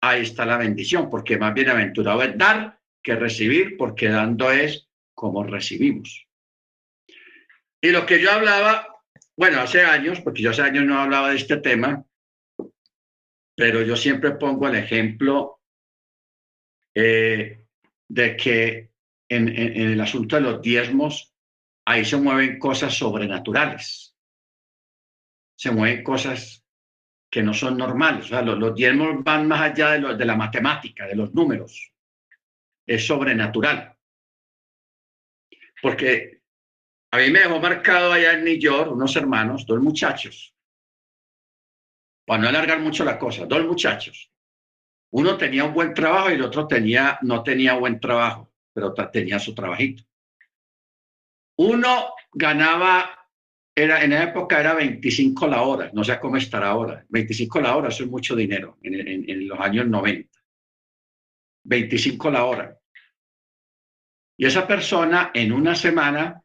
[0.00, 5.44] ahí está la bendición, porque más bienaventurado es dar que recibir, porque dando es como
[5.44, 6.26] recibimos.
[7.80, 8.88] Y lo que yo hablaba,
[9.36, 12.04] bueno, hace años, porque yo hace años no hablaba de este tema,
[13.54, 15.60] pero yo siempre pongo el ejemplo
[16.94, 17.64] eh,
[18.08, 18.90] de que
[19.28, 21.34] en, el asunto de los diezmos,
[21.84, 24.16] ahí se mueven cosas sobrenaturales.
[25.56, 26.64] Se mueven cosas
[27.30, 28.26] que no son normales.
[28.26, 31.92] O sea, los, diezmos van más allá de, de la matemática, de los números.
[32.86, 33.96] Es sobrenatural.
[35.80, 36.42] Porque
[37.10, 40.53] a mí me dejó marcado allá en New York unos hermanos, dos muchachos,
[42.24, 44.30] para no alargar mucho la cosa, dos muchachos.
[45.10, 49.38] Uno tenía un buen trabajo y el otro tenía, no tenía buen trabajo, pero tenía
[49.38, 50.02] su trabajito.
[51.56, 53.28] Uno ganaba,
[53.74, 57.04] era, en esa época era 25 la hora, no sé cómo estará ahora.
[57.08, 60.28] 25 la hora, eso es mucho dinero en, en los años 90.
[61.64, 62.78] 25 la hora.
[64.36, 66.43] Y esa persona en una semana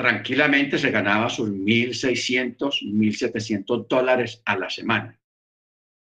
[0.00, 5.20] tranquilamente se ganaba sus 1.600, 1.700 dólares a la semana.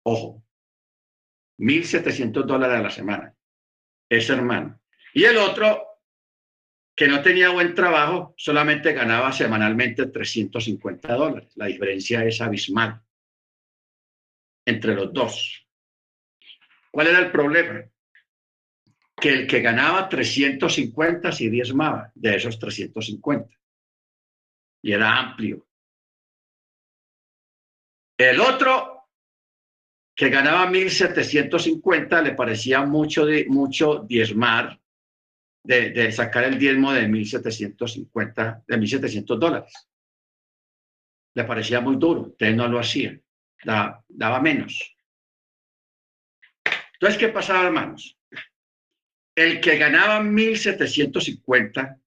[0.03, 0.43] Ojo,
[1.57, 3.35] 1.700 dólares a la semana.
[4.07, 4.79] Ese hermano.
[5.15, 5.83] Y el otro,
[6.95, 11.51] que no tenía buen trabajo, solamente ganaba semanalmente 350 dólares.
[11.55, 13.01] La diferencia es abismal
[14.63, 15.67] entre los dos.
[16.91, 17.83] ¿Cuál era el problema?
[19.19, 23.57] Que el que ganaba 350 se diezmaba de esos 350
[24.81, 25.67] y era amplio.
[28.17, 29.09] El otro,
[30.15, 34.79] que ganaba 1.750, le parecía mucho, de, mucho diezmar,
[35.63, 39.73] de, sacar el diezmo de 1.750, de 1.700 dólares.
[41.35, 43.19] Le parecía muy duro, entonces no lo hacía,
[43.63, 44.97] daba, daba menos.
[46.93, 48.17] Entonces, ¿qué pasaba, hermanos?
[49.35, 51.99] El que ganaba 1.750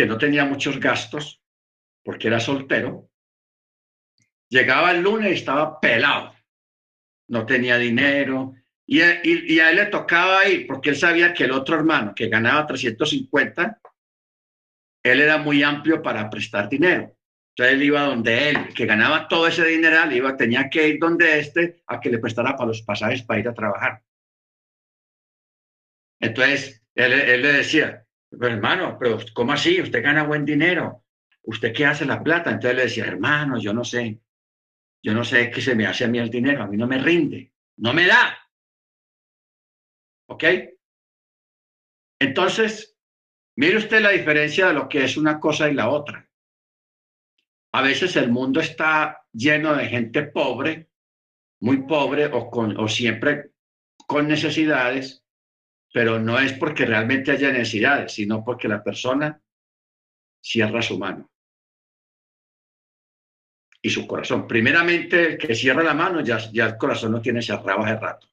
[0.00, 1.42] que no tenía muchos gastos
[2.02, 3.10] porque era soltero,
[4.48, 6.34] llegaba el lunes y estaba pelado,
[7.28, 8.54] no tenía dinero,
[8.86, 12.66] y, a él le tocaba ir porque él sabía que el otro hermano que ganaba
[12.66, 13.78] 350,
[15.02, 17.14] él era muy amplio para prestar dinero.
[17.50, 21.40] Entonces él iba donde él, que ganaba todo ese dinero, iba, tenía que ir donde
[21.40, 24.02] este a que le prestara para los pasajes para ir a trabajar.
[26.18, 29.80] Entonces él, él le decía, pero hermano, pero ¿cómo así?
[29.80, 31.04] Usted gana buen dinero.
[31.42, 32.50] ¿Usted qué hace la plata?
[32.50, 34.20] Entonces le decía, hermano, yo no sé.
[35.02, 36.62] Yo no sé qué se me hace a mí el dinero.
[36.62, 37.52] A mí no me rinde.
[37.78, 38.38] No me da.
[40.28, 40.44] ¿Ok?
[42.20, 42.96] Entonces,
[43.56, 46.28] mire usted la diferencia de lo que es una cosa y la otra.
[47.72, 50.90] A veces el mundo está lleno de gente pobre,
[51.60, 53.52] muy pobre o, con, o siempre
[54.06, 55.19] con necesidades,
[55.92, 59.40] pero no es porque realmente haya necesidades, sino porque la persona
[60.40, 61.30] cierra su mano
[63.82, 64.46] y su corazón.
[64.46, 68.28] Primeramente, el que cierra la mano, ya, el corazón no tiene cerrado hace rato.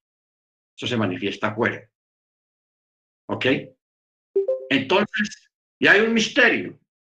[0.76, 1.90] Eso se manifiesta afuera.
[3.30, 3.46] ¿Ok?
[4.70, 5.50] Entonces,
[5.80, 6.80] ya hay un misterio.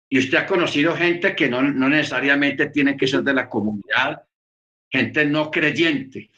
[0.10, 4.26] Y usted ha conocido gente que no, no necesariamente tiene que ser de la comunidad,
[4.90, 6.30] gente no creyente,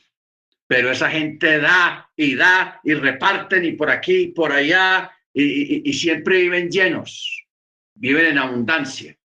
[0.70, 6.44] pero esa gente da y da y reparten y por aquí, por allá, y, siempre
[6.44, 7.48] viven llenos,
[7.96, 9.18] viven en abundancia.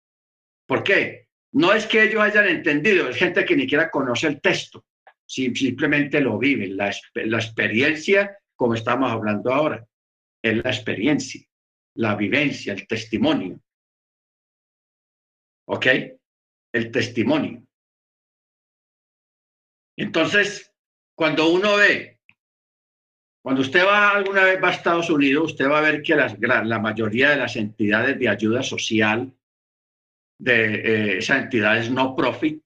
[0.66, 1.26] ¿Por qué?
[1.54, 4.86] No es que ellos hayan entendido, es gente que ni siquiera conoce el texto,
[5.26, 9.84] simplemente lo viven, la, la experiencia, como estamos hablando ahora,
[10.40, 11.42] es la experiencia,
[11.96, 13.60] la vivencia, el testimonio.
[15.66, 15.86] ¿Ok?
[16.72, 17.66] El testimonio.
[19.96, 20.71] Entonces,
[21.14, 22.18] cuando uno ve,
[23.42, 26.78] cuando usted va alguna vez va a Estados Unidos, usted va a ver que la,
[26.78, 29.32] mayoría de las entidades de ayuda social,
[30.38, 32.62] de eh, esas entidades no profit,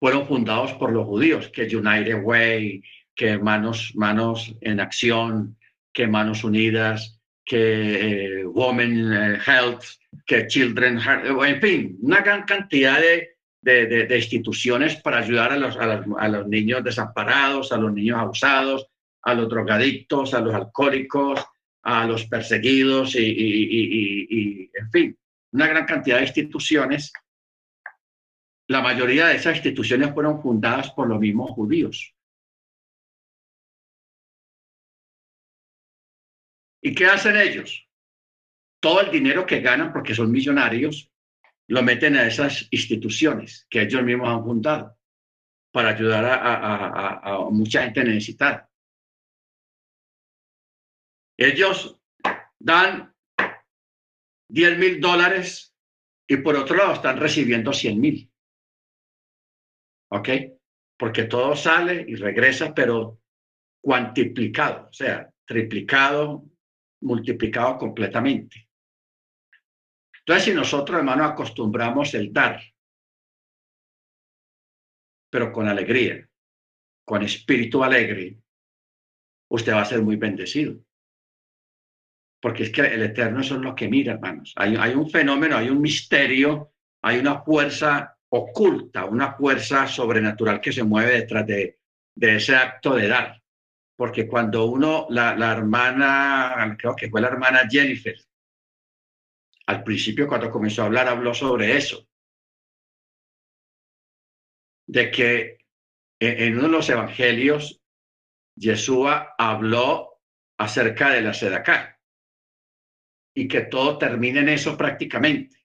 [0.00, 2.82] fueron fundados por los judíos, que United Way,
[3.14, 5.58] que Manos, Manos en Acción,
[5.92, 9.84] que Manos Unidas, que eh, Women eh, Health,
[10.24, 15.76] que Children Health, en fin, una gran cantidad de, de, instituciones para ayudar a los,
[15.76, 18.86] a, los, niños desamparados, a los niños abusados,
[19.22, 21.44] a los drogadictos, a los alcohólicos,
[21.82, 25.18] a los perseguidos y, en fin,
[25.52, 27.12] una gran cantidad de instituciones
[28.68, 32.14] la mayoría de esas instituciones fueron fundadas por los mismos judíos.
[36.82, 37.88] ¿Y qué hacen ellos?
[38.80, 41.07] Todo el dinero que ganan, porque son millonarios,
[41.68, 44.98] lo meten a esas instituciones que ellos mismos han fundado
[45.70, 48.70] para ayudar a, mucha gente necesitada.
[51.36, 52.00] Ellos
[52.58, 53.14] dan
[54.50, 55.76] 10 mil dólares
[56.26, 58.32] y por otro lado están recibiendo 100 mil.
[60.10, 60.28] ¿Ok?
[60.98, 63.20] Porque todo sale y regresa, pero
[63.80, 66.44] cuantiplicado, o sea, triplicado,
[67.02, 68.67] multiplicado completamente.
[70.28, 72.60] Entonces, si nosotros, hermano, acostumbramos el dar,
[75.30, 76.28] pero con alegría,
[77.02, 78.36] con espíritu alegre,
[79.48, 80.84] usted va a ser muy bendecido.
[82.42, 84.52] Porque es que el Eterno eso es lo que mira, hermanos.
[84.56, 90.84] Hay, un fenómeno, hay un misterio, hay una fuerza oculta, una fuerza sobrenatural que se
[90.84, 91.78] mueve detrás de,
[92.20, 93.42] ese acto de dar.
[93.96, 98.14] Porque cuando uno, la hermana, creo que fue la hermana Jennifer,
[99.68, 102.08] al principio cuando comenzó a hablar, habló sobre eso.
[104.86, 105.58] De que
[106.18, 107.82] en uno de los evangelios,
[108.56, 110.22] Yeshua habló
[110.58, 112.00] acerca de la sedacá
[113.34, 115.58] y que todo termine en eso prácticamente.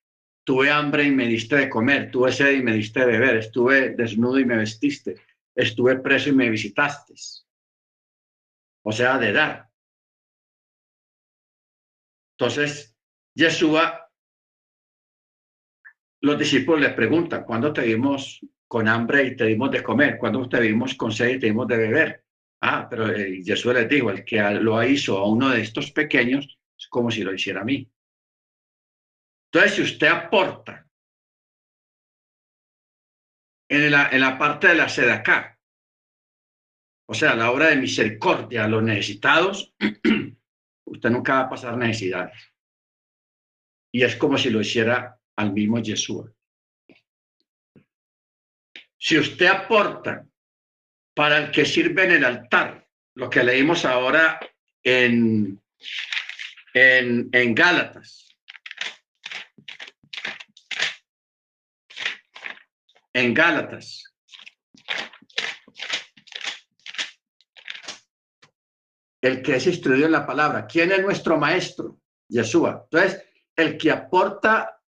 [0.44, 3.92] Tuve hambre y me diste de comer, tuve sed y me diste de beber, estuve
[3.92, 5.16] desnudo y me vestiste,
[5.56, 7.14] estuve preso y me visitaste.
[8.84, 9.70] O sea, de dar.
[12.38, 12.93] Entonces,
[13.36, 14.12] Yeshua,
[16.22, 20.18] los discípulos le preguntan, ¿cuándo te vimos con hambre y te dimos de comer?
[20.18, 22.26] ¿Cuándo te vimos con sed y te dimos de beber?
[22.62, 26.58] Ah, pero eh, Jesús les dijo, el que lo hizo a uno de estos pequeños,
[26.78, 27.90] es como si lo hiciera a mí.
[29.52, 30.88] Entonces, si usted aporta
[33.70, 35.60] en la, en la parte de la sede acá,
[37.06, 39.76] o sea, la obra de misericordia a los necesitados,
[40.86, 42.53] usted nunca va a pasar necesidades.
[43.94, 46.30] Y es como si lo hiciera al mismo Jesús.
[48.98, 50.26] Si usted aporta
[51.14, 54.40] para el que sirve en el altar, lo que leímos ahora
[54.84, 55.64] en
[56.74, 58.36] en, en Gálatas.
[63.14, 64.04] En Gálatas.
[69.22, 70.66] El que es instruido en la palabra.
[70.68, 72.00] ¿Quién es nuestro maestro?
[72.28, 72.82] Yeshua.
[72.86, 73.24] Entonces,
[73.56, 74.82] el que aporta,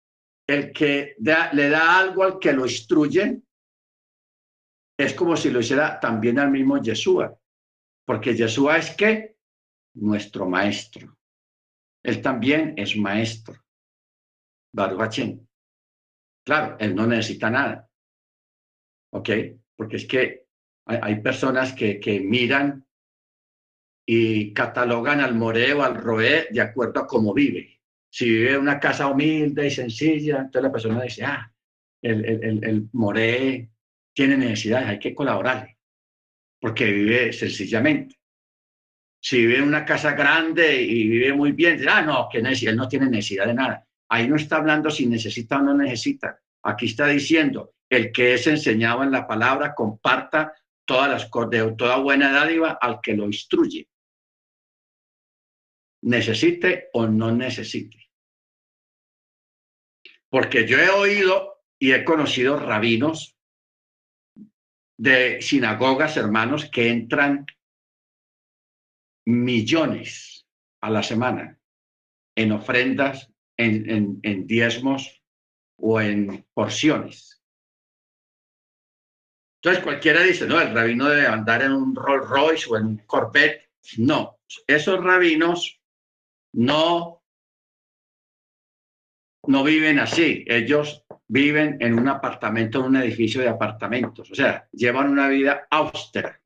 [0.46, 3.42] el que le da algo al que lo instruye,
[4.98, 7.36] es como si lo hiciera también al mismo Yeshua.
[8.04, 9.36] Porque Yeshua es que
[9.94, 11.16] nuestro maestro.
[12.02, 13.62] Él también es maestro.
[14.74, 15.20] Baruch
[16.44, 17.88] Claro, él no necesita nada.
[19.12, 19.30] ¿Ok?
[19.76, 20.46] Porque es que
[20.86, 22.84] hay, personas que, que, miran
[24.04, 27.81] y catalogan al moreo, al roé, de acuerdo a cómo vive.
[28.12, 31.50] Si vive en una casa humilde y sencilla, entonces la persona dice, ah,
[32.02, 33.70] el, el, el moré
[34.12, 35.78] tiene necesidades, hay que colaborarle,
[36.60, 38.22] porque vive sencillamente
[39.22, 42.88] si vive en una casa grande y vive muy bien, ah, no, que él no
[42.88, 43.86] tiene necesidad de nada.
[44.08, 46.40] Ahí no está hablando si necesita o no necesita.
[46.64, 50.52] Aquí está diciendo, el que es enseñado en la palabra comparta
[50.84, 53.88] todas las de toda buena dádiva al que lo instruye.
[56.02, 58.01] Necesite o no necesite.
[60.32, 63.36] Porque yo he oído y he conocido rabinos
[64.98, 67.44] de sinagogas, hermanos, que entran
[69.26, 70.46] millones
[70.80, 71.60] a la semana
[72.34, 75.22] en ofrendas, en, diezmos
[75.76, 77.42] o en porciones.
[79.60, 82.96] Entonces cualquiera dice, no, el rabino debe andar en un Rolls Royce o en un
[83.04, 83.70] Corvette.
[83.98, 85.78] No, esos rabinos
[86.54, 87.21] no,
[89.46, 90.44] no viven así.
[90.46, 94.30] Ellos viven en un apartamento, en un edificio de apartamentos.
[94.30, 96.40] O sea, llevan una vida austera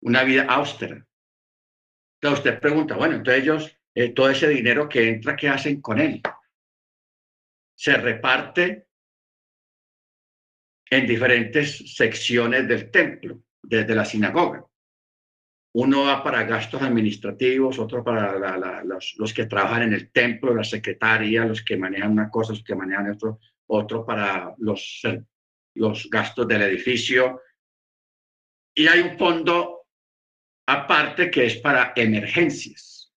[0.00, 1.06] una vida austera.
[2.20, 5.98] Entonces usted pregunta, bueno, entonces ellos, eh, todo ese dinero que entra, ¿qué hacen con
[5.98, 6.20] él?
[7.74, 8.86] Se reparte
[10.90, 14.66] en diferentes secciones del templo, desde la sinagoga.
[15.72, 20.64] Uno va para gastos administrativos, otro para los, los, que trabajan en el templo, la
[20.64, 25.02] secretaria, los que manejan una cosa, los que manejan otro, otro para los,
[25.74, 27.40] los gastos del edificio.
[28.74, 29.86] Y hay un fondo
[30.66, 33.12] aparte que es para emergencias,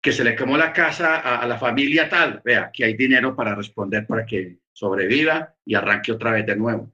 [0.00, 3.54] que se le quemó la casa a, la familia tal, vea, que hay dinero para
[3.54, 6.92] responder para que sobreviva y arranque otra vez de nuevo.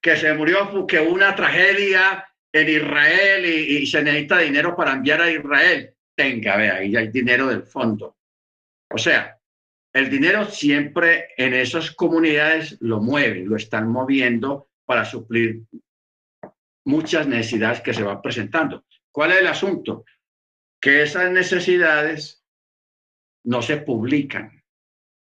[0.00, 5.30] Que se murió, que una tragedia en Israel y, se necesita dinero para enviar a
[5.30, 5.94] Israel.
[6.14, 8.16] Tenga, vea, ahí hay dinero del fondo.
[8.90, 9.38] O sea,
[9.92, 15.62] el dinero siempre en esas comunidades lo mueven, lo están moviendo para suplir
[16.84, 18.84] muchas necesidades que se van presentando.
[19.10, 20.04] ¿Cuál es el asunto?
[20.80, 22.44] Que esas necesidades
[23.44, 24.62] no se publican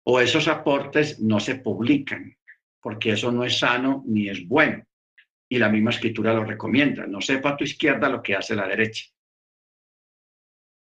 [0.06, 2.38] o esos aportes no se publican,
[2.82, 4.86] porque eso no es sano ni es bueno.
[5.54, 7.06] Y la misma escritura lo recomienda.
[7.06, 9.06] No sepa tu izquierda lo que hace la derecha.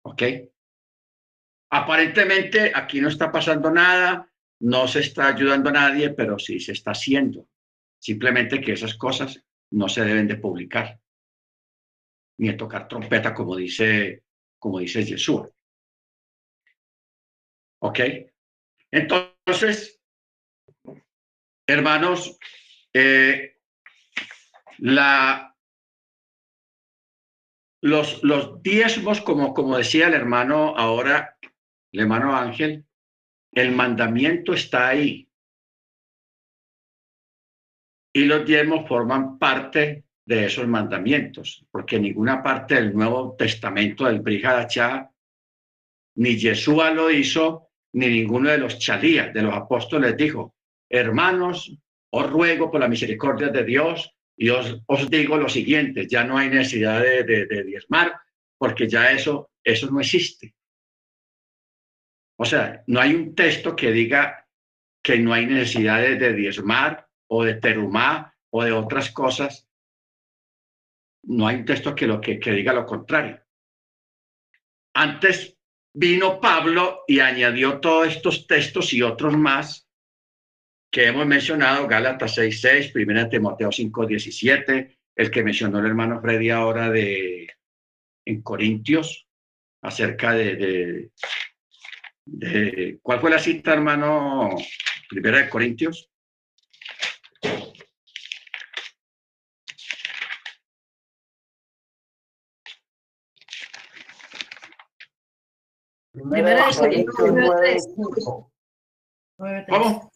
[0.06, 0.22] ¿Ok?
[1.70, 6.72] Aparentemente aquí no está pasando nada, no se está ayudando a nadie, pero sí se
[6.72, 7.46] está haciendo.
[7.98, 10.98] Simplemente que esas cosas no se deben de publicar,
[12.38, 14.22] ni de tocar trompeta como dice,
[14.58, 15.42] como dice Jesús.
[17.82, 18.00] ¿Ok?
[18.90, 20.00] Entonces,
[21.66, 22.38] hermanos,
[22.94, 23.53] eh,
[24.78, 25.56] la,
[27.82, 31.36] los, los diezmos, como, decía el hermano ahora,
[31.92, 32.84] el hermano Ángel,
[33.52, 35.28] el mandamiento está ahí.
[38.12, 44.20] Y los diezmos forman parte de esos mandamientos, porque ninguna parte del Nuevo Testamento del
[44.20, 45.10] Brihadachá,
[46.16, 50.54] ni Yeshua lo hizo, ni ninguno de los chalías, de los apóstoles dijo,
[50.88, 51.76] hermanos,
[52.10, 56.48] os ruego por la misericordia de Dios y os, digo lo siguiente, ya no hay
[56.48, 58.20] necesidad de, diezmar,
[58.58, 60.54] porque ya eso, eso no existe.
[62.36, 64.48] O sea, no hay un texto que diga
[65.02, 69.68] que no hay necesidad de, diezmar o de terumá o de otras cosas.
[71.22, 73.40] No hay un texto que, lo, que diga lo contrario.
[74.94, 75.56] Antes
[75.92, 79.83] vino Pablo y añadió todos estos textos y otros más
[80.94, 86.88] que hemos mencionado, Gálatas 6.6, Primera Timoteo 5.17, el que mencionó el hermano Freddy ahora
[86.88, 87.48] de
[88.24, 89.26] en Corintios,
[89.82, 91.10] acerca de,
[92.24, 94.50] de, ¿cuál fue la cita, hermano?
[95.08, 96.08] Primera de Corintios.
[106.12, 107.32] Primera de Corintios
[109.36, 110.13] 9, ¿Cómo?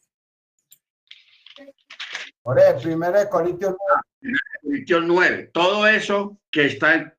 [2.82, 3.76] Primera de Corintios
[4.20, 4.38] 9.
[4.62, 5.50] Corintios 9.
[5.52, 7.14] Todo eso que está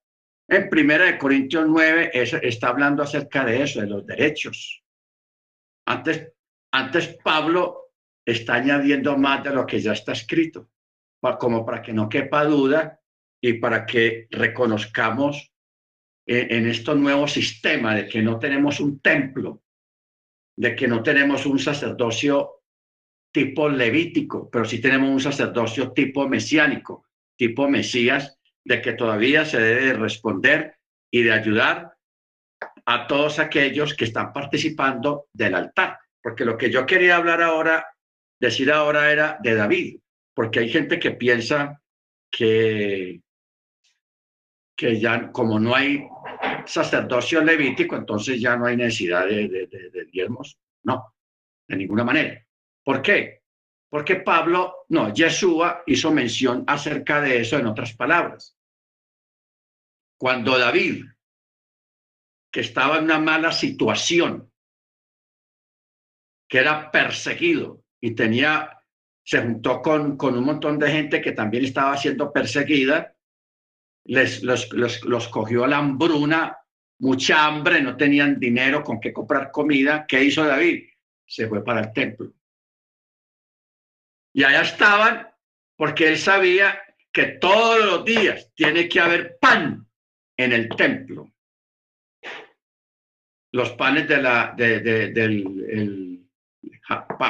[0.47, 4.83] en, primera de Corintios 9 está hablando acerca de eso, de los derechos.
[5.85, 6.31] Antes,
[6.71, 7.91] antes Pablo
[8.25, 10.69] está añadiendo más de lo que ya está escrito,
[11.39, 12.99] como para que no quepa duda
[13.41, 15.51] y para que reconozcamos
[16.25, 19.63] en estos nuevos sistemas de que no tenemos un templo,
[20.55, 22.58] de que no tenemos un sacerdocio
[23.31, 27.05] tipo levítico, pero sí tenemos un sacerdocio tipo mesiánico,
[27.35, 30.75] tipo Mesías, de que todavía se debe responder
[31.11, 31.93] y de ayudar
[32.85, 35.99] a todos aquellos que están participando del altar.
[36.21, 37.85] Porque lo que yo quería hablar ahora,
[38.39, 39.99] decir ahora era de David,
[40.33, 41.81] porque hay gente que piensa
[42.31, 43.21] que
[44.79, 46.07] que ya como no hay
[46.65, 50.57] sacerdocio levítico, entonces ya no hay necesidad de, de, diezmos.
[50.83, 51.15] No,
[51.67, 52.41] de ninguna manera.
[52.89, 53.43] ¿Por qué?
[53.87, 58.57] Porque Pablo, no, Yeshua hizo mención acerca de eso en otras palabras.
[60.17, 61.05] Cuando David,
[62.51, 64.51] que estaba en una mala situación,
[66.47, 68.81] que era perseguido y tenía,
[69.23, 73.15] se juntó con, con un montón de gente que también estaba siendo perseguida,
[74.05, 76.57] les, los, los, cogió la hambruna,
[77.01, 80.07] mucha hambre, no tenían dinero con qué comprar comida.
[80.07, 80.89] ¿Qué hizo David?
[81.27, 82.33] Se fue para el templo.
[84.39, 85.27] Y allá estaban
[85.75, 86.81] porque él sabía
[87.11, 89.85] que todos los días tiene que haber pan
[90.37, 91.33] en el templo.
[93.51, 95.11] Los panes de la, de, del
[95.67, 96.29] el,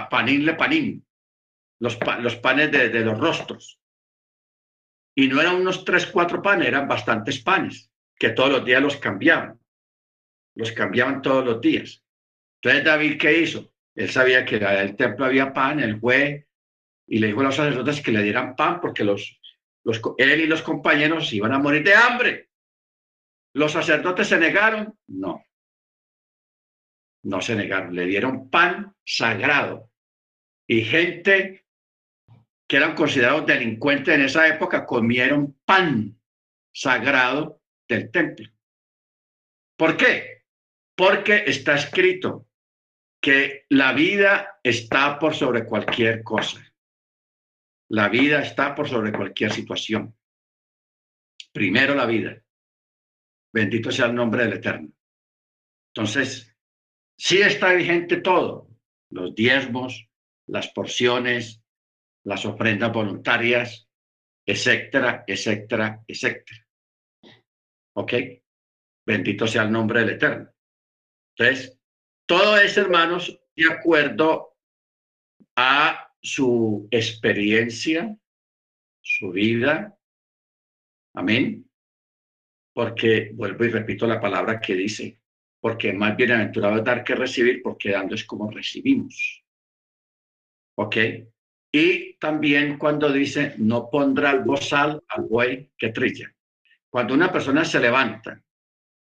[0.07, 1.03] panín le panín,
[1.79, 3.79] los, los panes de, de los rostros.
[5.15, 7.89] Y no eran unos tres, cuatro panes, eran bastantes panes,
[8.19, 9.59] que todos los días los cambiaban.
[10.53, 12.03] Los cambiaban todos los días.
[12.61, 13.73] Entonces David, ¿qué hizo?
[13.95, 16.48] Él sabía que en el templo había pan, él fue
[17.09, 19.41] y le dijo a los sacerdotes que le dieran pan porque los,
[20.17, 22.49] él y los compañeros iban a morir de hambre.
[23.53, 24.97] ¿Los sacerdotes se negaron?
[25.07, 25.43] No.
[27.23, 29.91] No se negaron, le dieron pan sagrado.
[30.67, 31.65] Y gente
[32.67, 36.15] que eran considerados delincuentes en esa época, comieron pan
[36.71, 38.47] sagrado del templo.
[39.75, 40.43] ¿Por qué?
[40.95, 42.47] Porque está escrito,
[43.19, 46.68] que la vida está por sobre cualquier cosa.
[47.89, 50.15] La vida está por sobre cualquier situación.
[51.51, 52.41] Primero la vida.
[53.51, 54.91] Bendito sea el nombre del Eterno.
[55.93, 56.55] Entonces,
[57.17, 58.69] sí está vigente todo,
[59.09, 60.07] los diezmos,
[60.47, 61.63] las porciones,
[62.23, 63.89] las ofrendas voluntarias,
[64.45, 66.67] etcétera, etcétera, etcétera.
[67.95, 68.13] ¿Ok?
[69.05, 70.53] Bendito sea el nombre del Eterno.
[71.35, 71.79] Entonces,
[72.27, 74.55] todo es, hermanos, de acuerdo
[75.55, 78.17] a su experiencia,
[79.01, 79.97] su vida.
[81.15, 81.69] Amén.
[82.73, 85.19] Porque, vuelvo y repito la palabra que dice,
[85.59, 89.43] porque más bienaventurado es dar que recibir, porque dando es como recibimos.
[90.75, 90.97] ¿Ok?
[91.71, 96.33] Y también cuando dice, no pondrá el bozal al buey que trilla.
[96.89, 98.41] Cuando una persona se levanta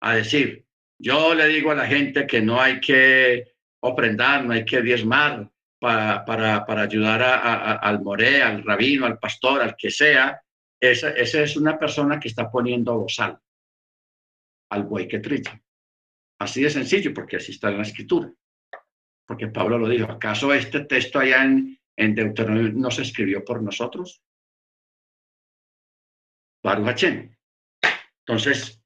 [0.00, 0.64] a decir,
[0.98, 5.50] yo le digo a la gente que no hay que ofrendar, no hay que diezmar
[5.82, 10.40] para, para, para ayudar a, al moré, al rabino, al pastor, al que sea,
[10.80, 13.36] esa, esa es una persona que está poniendo bozal
[14.70, 15.60] al buey que trilla.
[16.38, 18.32] Así de sencillo, porque así está en la escritura.
[19.26, 23.60] Porque Pablo lo dijo, ¿acaso este texto allá en, en Deuteronomio no se escribió por
[23.60, 24.22] nosotros?
[26.62, 27.02] Baruch
[28.24, 28.80] Entonces,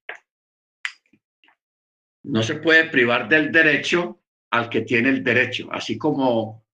[2.23, 6.66] no se puede privar del derecho al que tiene el derecho, así como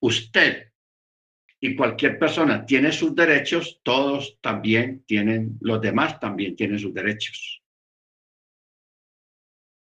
[0.00, 0.72] usted
[1.60, 7.62] y cualquier persona tiene sus derechos, todos también tienen, los demás también tienen sus derechos.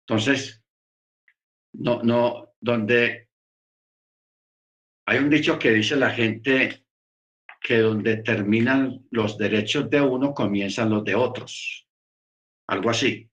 [0.06, 0.62] Entonces,
[1.72, 3.30] no, no, donde
[5.06, 6.84] hay un dicho que dice la gente
[7.60, 11.88] que donde terminan los derechos de uno, comienzan los de otros.
[12.68, 13.30] Algo así.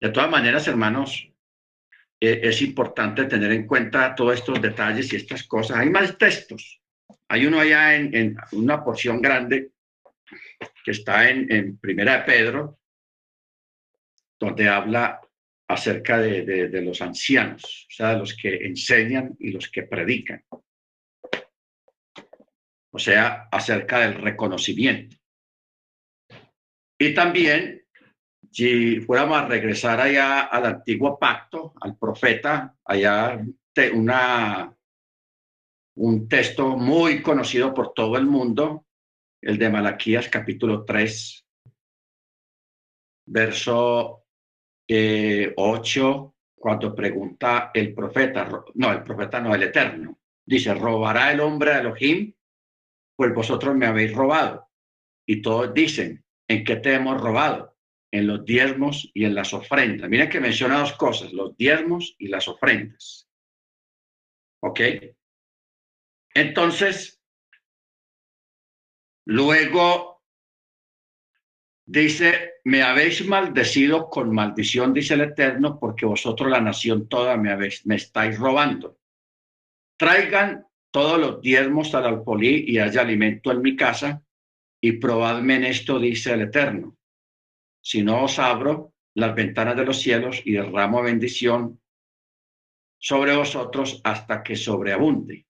[0.00, 1.29] De todas maneras, hermanos,
[2.20, 5.78] e, es importante tener en cuenta todos estos detalles y estas cosas.
[5.78, 6.80] Hay más textos.
[7.28, 9.70] Hay uno allá en, una porción grande
[10.84, 12.78] que está en, en Primera de Pedro,
[14.38, 15.20] donde habla
[15.68, 20.42] acerca de, de, los ancianos, o sea, de los que enseñan y los que predican.
[22.92, 25.16] O sea, acerca del reconocimiento.
[26.98, 27.79] Y también,
[28.50, 33.40] si fuéramos a regresar allá al antiguo pacto, al profeta, allá
[33.94, 34.76] una,
[35.94, 38.86] un texto muy conocido por todo el mundo,
[39.40, 41.46] el de Malaquías capítulo 3,
[43.26, 44.24] verso
[45.56, 51.72] 8, cuando pregunta el profeta, no, el profeta no, el eterno, dice, ¿robará el hombre
[51.72, 52.34] a Elohim?
[53.16, 54.68] Pues vosotros me habéis robado.
[55.26, 57.69] Y todos dicen, ¿en qué te hemos robado?
[58.12, 60.08] En los diezmos y en las ofrendas.
[60.08, 63.28] Miren que menciona dos cosas, los diezmos y las ofrendas.
[64.62, 64.80] ¿Ok?
[66.34, 67.20] Entonces,
[69.26, 70.22] luego
[71.86, 77.50] dice, me habéis maldecido con maldición, dice el Eterno, porque vosotros la nación toda me,
[77.50, 78.98] habéis, me estáis robando.
[79.96, 84.24] Traigan todos los diezmos al alpolí y haya alimento en mi casa,
[84.80, 86.96] y probadme en esto, dice el Eterno.
[87.80, 91.80] Si no os abro las ventanas de los cielos y derramo bendición
[92.98, 95.46] sobre vosotros hasta que sobreabunde.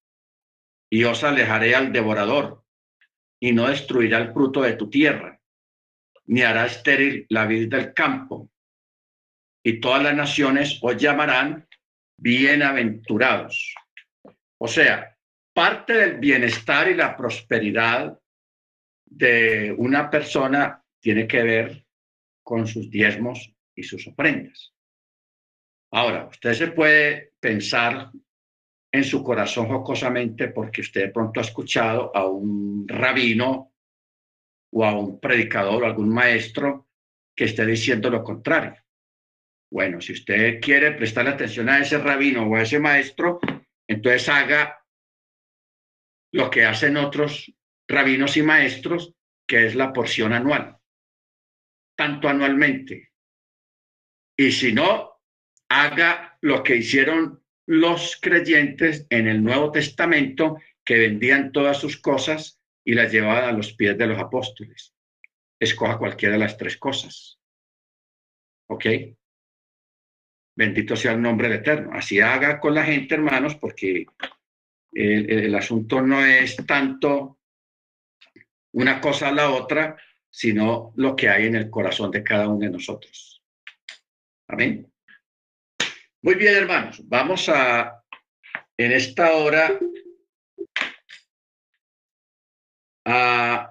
[0.88, 2.64] Y os alejaré al devorador,
[3.40, 5.40] y no destruirá el fruto de tu tierra
[6.30, 8.50] ni hará estéril la vida del campo.
[9.64, 11.66] Y todas las naciones os llamarán
[12.16, 13.74] bienaventurados.
[14.58, 15.16] O sea,
[15.52, 18.16] parte del bienestar y la prosperidad
[19.06, 21.84] de una persona tiene que ver
[22.50, 24.74] con sus diezmos y sus ofrendas.
[25.92, 28.10] Ahora, usted se puede pensar
[28.92, 33.72] en su corazón jocosamente porque usted pronto ha escuchado a un rabino
[34.72, 36.88] o a un predicador o algún maestro
[37.36, 38.82] que esté diciendo lo contrario.
[39.70, 43.38] Bueno, si usted quiere prestarle atención a ese rabino o a ese maestro,
[43.86, 44.84] entonces haga
[46.32, 47.54] lo que hacen otros
[47.86, 49.14] rabinos y maestros,
[49.46, 50.79] que es la porción anual,
[52.00, 53.12] tanto anualmente.
[54.34, 55.20] Y si no,
[55.68, 62.58] haga lo que hicieron los creyentes en el Nuevo Testamento, que vendían todas sus cosas
[62.86, 64.94] y la llevaba a los pies de los apóstoles.
[65.60, 67.38] Escoja cualquiera de las tres cosas.
[68.70, 68.86] ¿Ok?
[70.56, 71.90] Bendito sea el nombre del Eterno.
[71.92, 74.06] Así haga con la gente, hermanos, porque
[74.92, 77.38] el, el asunto no es tanto
[78.72, 79.98] una cosa a la otra,
[80.30, 83.42] sino lo que hay en el corazón de cada uno de nosotros.
[84.48, 84.90] Amén.
[86.22, 87.00] Muy bien, hermanos.
[87.08, 88.02] Vamos a
[88.76, 89.78] en esta hora
[93.04, 93.69] a